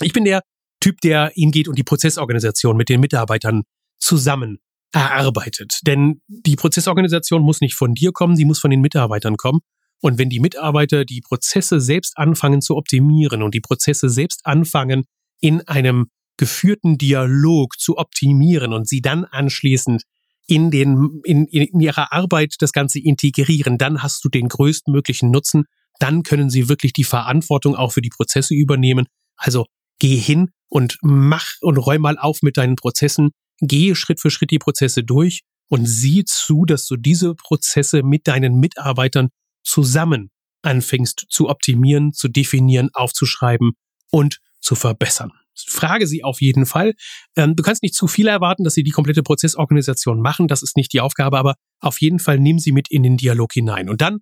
Ich 0.00 0.12
bin 0.12 0.24
der 0.24 0.42
Typ, 0.80 1.00
der 1.00 1.32
hingeht 1.34 1.68
und 1.68 1.78
die 1.78 1.84
Prozessorganisation 1.84 2.76
mit 2.76 2.88
den 2.88 3.00
Mitarbeitern 3.00 3.62
zusammen 3.98 4.58
erarbeitet. 4.92 5.80
Denn 5.86 6.20
die 6.28 6.56
Prozessorganisation 6.56 7.42
muss 7.42 7.60
nicht 7.60 7.74
von 7.74 7.94
dir 7.94 8.12
kommen, 8.12 8.36
sie 8.36 8.44
muss 8.44 8.58
von 8.58 8.70
den 8.70 8.80
Mitarbeitern 8.80 9.36
kommen. 9.36 9.60
Und 10.02 10.18
wenn 10.18 10.28
die 10.28 10.40
Mitarbeiter 10.40 11.04
die 11.04 11.22
Prozesse 11.22 11.80
selbst 11.80 12.18
anfangen 12.18 12.60
zu 12.60 12.76
optimieren 12.76 13.42
und 13.42 13.54
die 13.54 13.60
Prozesse 13.60 14.10
selbst 14.10 14.44
anfangen 14.44 15.04
in 15.40 15.66
einem 15.66 16.06
geführten 16.36 16.98
Dialog 16.98 17.78
zu 17.78 17.96
optimieren 17.96 18.74
und 18.74 18.86
sie 18.86 19.00
dann 19.00 19.24
anschließend 19.24 20.02
in, 20.46 20.70
den, 20.70 21.20
in, 21.24 21.46
in 21.46 21.80
ihrer 21.80 22.12
Arbeit 22.12 22.54
das 22.60 22.72
Ganze 22.72 23.00
integrieren, 23.00 23.78
dann 23.78 24.02
hast 24.02 24.24
du 24.24 24.28
den 24.28 24.48
größtmöglichen 24.48 25.30
Nutzen. 25.30 25.64
Dann 25.98 26.22
können 26.22 26.50
sie 26.50 26.68
wirklich 26.68 26.92
die 26.92 27.04
Verantwortung 27.04 27.74
auch 27.74 27.92
für 27.92 28.02
die 28.02 28.10
Prozesse 28.10 28.54
übernehmen. 28.54 29.06
Also 29.36 29.66
geh 29.98 30.16
hin 30.16 30.50
und 30.68 30.98
mach 31.02 31.46
und 31.60 31.78
räum 31.78 32.02
mal 32.02 32.18
auf 32.18 32.42
mit 32.42 32.56
deinen 32.56 32.76
Prozessen. 32.76 33.30
Gehe 33.60 33.94
Schritt 33.94 34.20
für 34.20 34.30
Schritt 34.30 34.50
die 34.50 34.58
Prozesse 34.58 35.02
durch 35.02 35.40
und 35.68 35.86
sieh 35.86 36.24
zu, 36.24 36.64
dass 36.64 36.86
du 36.86 36.96
diese 36.96 37.34
Prozesse 37.34 38.02
mit 38.02 38.28
deinen 38.28 38.60
Mitarbeitern 38.60 39.30
zusammen 39.64 40.30
anfängst 40.62 41.26
zu 41.28 41.48
optimieren, 41.48 42.12
zu 42.12 42.28
definieren, 42.28 42.90
aufzuschreiben 42.92 43.72
und 44.10 44.38
zu 44.60 44.74
verbessern 44.74 45.32
frage 45.66 46.06
sie 46.06 46.24
auf 46.24 46.40
jeden 46.40 46.66
Fall. 46.66 46.94
Ähm, 47.36 47.56
du 47.56 47.62
kannst 47.62 47.82
nicht 47.82 47.94
zu 47.94 48.06
viel 48.06 48.28
erwarten, 48.28 48.64
dass 48.64 48.74
sie 48.74 48.82
die 48.82 48.90
komplette 48.90 49.22
Prozessorganisation 49.22 50.20
machen. 50.20 50.48
Das 50.48 50.62
ist 50.62 50.76
nicht 50.76 50.92
die 50.92 51.00
Aufgabe, 51.00 51.38
aber 51.38 51.54
auf 51.80 52.00
jeden 52.00 52.18
Fall 52.18 52.38
nimm 52.38 52.58
sie 52.58 52.72
mit 52.72 52.90
in 52.90 53.02
den 53.02 53.16
Dialog 53.16 53.52
hinein. 53.52 53.88
Und 53.88 54.00
dann 54.00 54.18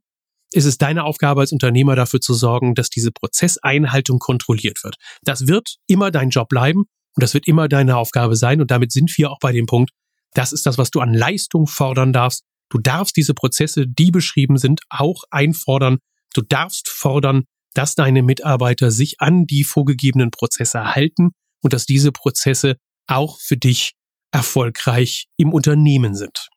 ist 0.53 0.65
es 0.65 0.79
deine 0.79 1.05
Aufgabe 1.05 1.41
als 1.41 1.53
Unternehmer 1.53 1.97
dafür 1.97 2.21
zu 2.21 2.33
sorgen, 2.35 2.75
dass 2.75 2.89
diese 2.89 3.11
Prozesseinhaltung 3.11 4.19
kontrolliert 4.19 4.85
wird. 4.85 4.97
Das 5.23 5.49
wird 5.49 5.77
immer 5.87 6.11
dein 6.11 6.31
Job 6.31 6.49
bleiben 6.49 6.85
und 7.15 7.23
das 7.23 7.35
wird 7.35 7.49
immer 7.49 7.69
deine 7.69 7.97
Aufgabe 7.97 8.37
sein. 8.37 8.61
Und 8.61 8.71
damit 8.71 8.93
sind 8.93 9.17
wir 9.19 9.31
auch 9.31 9.39
bei 9.41 9.53
dem 9.53 9.67
Punkt, 9.67 9.91
das 10.33 10.53
ist 10.53 10.67
das, 10.67 10.79
was 10.79 10.91
du 10.91 11.01
an 11.01 11.15
Leistung 11.15 11.67
fordern 11.67 12.13
darfst. 12.13 12.43
Du 12.71 12.79
darfst 12.79 13.17
diese 13.17 13.35
Prozesse, 13.35 13.87
die 13.87 14.11
beschrieben 14.11 14.57
sind, 14.57 14.81
auch 14.91 15.23
einfordern. 15.31 15.99
Du 16.35 16.43
darfst 16.43 16.89
fordern, 16.89 17.45
dass 17.75 17.95
deine 17.95 18.23
Mitarbeiter 18.23 18.91
sich 18.91 19.21
an 19.21 19.47
die 19.47 19.65
vorgegebenen 19.65 20.31
Prozesse 20.31 20.95
halten 20.95 21.33
und 21.63 21.73
dass 21.73 21.87
diese 21.87 22.13
Prozesse 22.13 22.77
auch 23.07 23.39
für 23.41 23.57
dich 23.57 23.95
erfolgreich 24.33 25.27
im 25.37 25.53
Unternehmen 25.53 26.15
sind. 26.15 26.49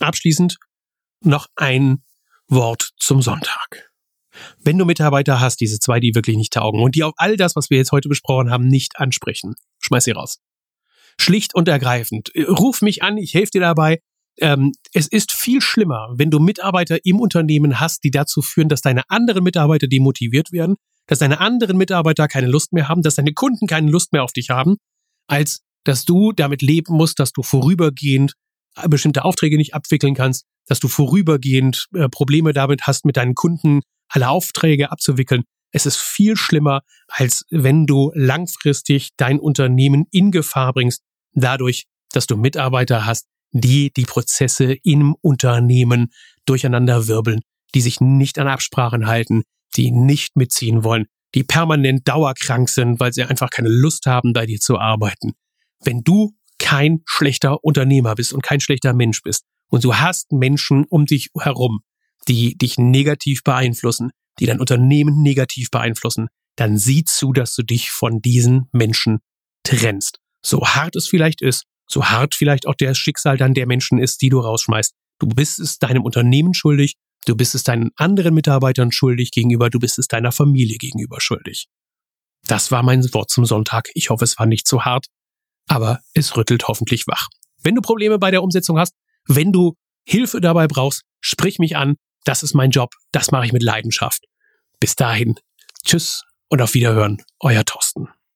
Abschließend 0.00 0.58
noch 1.22 1.46
ein 1.56 2.02
Wort 2.48 2.90
zum 2.98 3.22
Sonntag. 3.22 3.90
Wenn 4.58 4.76
du 4.76 4.84
Mitarbeiter 4.84 5.40
hast, 5.40 5.60
diese 5.60 5.78
zwei, 5.78 5.98
die 5.98 6.14
wirklich 6.14 6.36
nicht 6.36 6.52
taugen 6.52 6.82
und 6.82 6.94
die 6.94 7.04
auf 7.04 7.14
all 7.16 7.36
das, 7.36 7.56
was 7.56 7.70
wir 7.70 7.78
jetzt 7.78 7.92
heute 7.92 8.08
besprochen 8.08 8.50
haben, 8.50 8.66
nicht 8.66 8.98
ansprechen, 8.98 9.54
schmeiß 9.78 10.04
sie 10.04 10.10
raus. 10.10 10.40
Schlicht 11.18 11.54
und 11.54 11.68
ergreifend. 11.68 12.30
Ruf 12.36 12.82
mich 12.82 13.02
an, 13.02 13.16
ich 13.16 13.32
helfe 13.32 13.52
dir 13.52 13.60
dabei 13.60 14.00
ähm, 14.40 14.72
es 14.92 15.06
ist 15.06 15.32
viel 15.32 15.60
schlimmer, 15.60 16.12
wenn 16.16 16.30
du 16.30 16.38
Mitarbeiter 16.38 17.04
im 17.04 17.20
Unternehmen 17.20 17.80
hast, 17.80 18.04
die 18.04 18.10
dazu 18.10 18.42
führen, 18.42 18.68
dass 18.68 18.82
deine 18.82 19.02
anderen 19.08 19.44
Mitarbeiter 19.44 19.86
demotiviert 19.86 20.52
werden, 20.52 20.76
dass 21.06 21.20
deine 21.20 21.40
anderen 21.40 21.76
Mitarbeiter 21.76 22.28
keine 22.28 22.48
Lust 22.48 22.72
mehr 22.72 22.88
haben, 22.88 23.02
dass 23.02 23.14
deine 23.14 23.32
Kunden 23.32 23.66
keine 23.66 23.90
Lust 23.90 24.12
mehr 24.12 24.24
auf 24.24 24.32
dich 24.32 24.50
haben, 24.50 24.76
als 25.26 25.60
dass 25.84 26.04
du 26.04 26.32
damit 26.32 26.62
leben 26.62 26.94
musst, 26.94 27.18
dass 27.18 27.32
du 27.32 27.42
vorübergehend 27.42 28.34
äh, 28.76 28.88
bestimmte 28.88 29.24
Aufträge 29.24 29.56
nicht 29.56 29.74
abwickeln 29.74 30.14
kannst, 30.14 30.44
dass 30.66 30.80
du 30.80 30.88
vorübergehend 30.88 31.86
äh, 31.94 32.08
Probleme 32.08 32.52
damit 32.52 32.82
hast, 32.86 33.04
mit 33.04 33.16
deinen 33.16 33.34
Kunden 33.34 33.80
alle 34.08 34.28
Aufträge 34.28 34.90
abzuwickeln. 34.90 35.44
Es 35.72 35.86
ist 35.86 35.96
viel 35.96 36.36
schlimmer, 36.36 36.82
als 37.08 37.44
wenn 37.50 37.86
du 37.86 38.10
langfristig 38.14 39.10
dein 39.16 39.38
Unternehmen 39.38 40.06
in 40.10 40.30
Gefahr 40.30 40.72
bringst, 40.72 41.02
dadurch, 41.34 41.84
dass 42.12 42.26
du 42.26 42.36
Mitarbeiter 42.36 43.04
hast, 43.06 43.26
die 43.60 43.92
die 43.92 44.04
Prozesse 44.04 44.76
im 44.82 45.14
Unternehmen 45.20 46.12
durcheinander 46.44 47.08
wirbeln, 47.08 47.40
die 47.74 47.80
sich 47.80 48.00
nicht 48.00 48.38
an 48.38 48.48
Absprachen 48.48 49.06
halten, 49.06 49.42
die 49.76 49.90
nicht 49.90 50.36
mitziehen 50.36 50.84
wollen, 50.84 51.06
die 51.34 51.44
permanent 51.44 52.08
dauerkrank 52.08 52.68
sind, 52.68 53.00
weil 53.00 53.12
sie 53.12 53.24
einfach 53.24 53.50
keine 53.50 53.68
Lust 53.68 54.06
haben, 54.06 54.32
bei 54.32 54.46
dir 54.46 54.58
zu 54.58 54.78
arbeiten. 54.78 55.32
Wenn 55.84 56.02
du 56.02 56.34
kein 56.58 57.02
schlechter 57.04 57.62
Unternehmer 57.62 58.14
bist 58.14 58.32
und 58.32 58.42
kein 58.42 58.60
schlechter 58.60 58.94
Mensch 58.94 59.22
bist 59.22 59.44
und 59.70 59.84
du 59.84 59.96
hast 59.96 60.32
Menschen 60.32 60.84
um 60.88 61.04
dich 61.04 61.28
herum, 61.38 61.80
die 62.28 62.56
dich 62.56 62.78
negativ 62.78 63.42
beeinflussen, 63.44 64.10
die 64.40 64.46
dein 64.46 64.60
Unternehmen 64.60 65.22
negativ 65.22 65.70
beeinflussen, 65.70 66.28
dann 66.56 66.78
sieh 66.78 67.04
zu, 67.04 67.32
dass 67.32 67.54
du 67.54 67.62
dich 67.62 67.90
von 67.90 68.20
diesen 68.22 68.68
Menschen 68.72 69.18
trennst. 69.62 70.18
So 70.42 70.66
hart 70.66 70.96
es 70.96 71.06
vielleicht 71.08 71.42
ist, 71.42 71.64
so 71.86 72.04
hart 72.04 72.34
vielleicht 72.34 72.66
auch 72.66 72.74
der 72.74 72.94
Schicksal 72.94 73.36
dann 73.36 73.54
der 73.54 73.66
Menschen 73.66 73.98
ist, 73.98 74.22
die 74.22 74.28
du 74.28 74.40
rausschmeißt. 74.40 74.92
Du 75.18 75.28
bist 75.28 75.58
es 75.58 75.78
deinem 75.78 76.02
Unternehmen 76.02 76.54
schuldig, 76.54 76.94
du 77.26 77.36
bist 77.36 77.54
es 77.54 77.62
deinen 77.62 77.90
anderen 77.96 78.34
Mitarbeitern 78.34 78.92
schuldig 78.92 79.30
gegenüber, 79.30 79.70
du 79.70 79.78
bist 79.78 79.98
es 79.98 80.08
deiner 80.08 80.32
Familie 80.32 80.76
gegenüber 80.76 81.20
schuldig. 81.20 81.68
Das 82.46 82.70
war 82.70 82.82
mein 82.82 83.02
Wort 83.14 83.30
zum 83.30 83.44
Sonntag. 83.44 83.88
Ich 83.94 84.10
hoffe, 84.10 84.24
es 84.24 84.38
war 84.38 84.46
nicht 84.46 84.66
zu 84.66 84.84
hart, 84.84 85.06
aber 85.68 86.00
es 86.14 86.36
rüttelt 86.36 86.68
hoffentlich 86.68 87.06
wach. 87.06 87.28
Wenn 87.62 87.74
du 87.74 87.80
Probleme 87.80 88.18
bei 88.18 88.30
der 88.30 88.42
Umsetzung 88.42 88.78
hast, 88.78 88.94
wenn 89.26 89.52
du 89.52 89.74
Hilfe 90.06 90.40
dabei 90.40 90.68
brauchst, 90.68 91.02
sprich 91.20 91.58
mich 91.58 91.76
an. 91.76 91.96
Das 92.24 92.42
ist 92.42 92.54
mein 92.54 92.70
Job. 92.70 92.90
Das 93.12 93.30
mache 93.30 93.46
ich 93.46 93.52
mit 93.52 93.62
Leidenschaft. 93.62 94.24
Bis 94.78 94.94
dahin. 94.94 95.34
Tschüss 95.84 96.22
und 96.48 96.62
auf 96.62 96.74
Wiederhören. 96.74 97.22
Euer 97.40 97.64
Thorsten. 97.64 98.08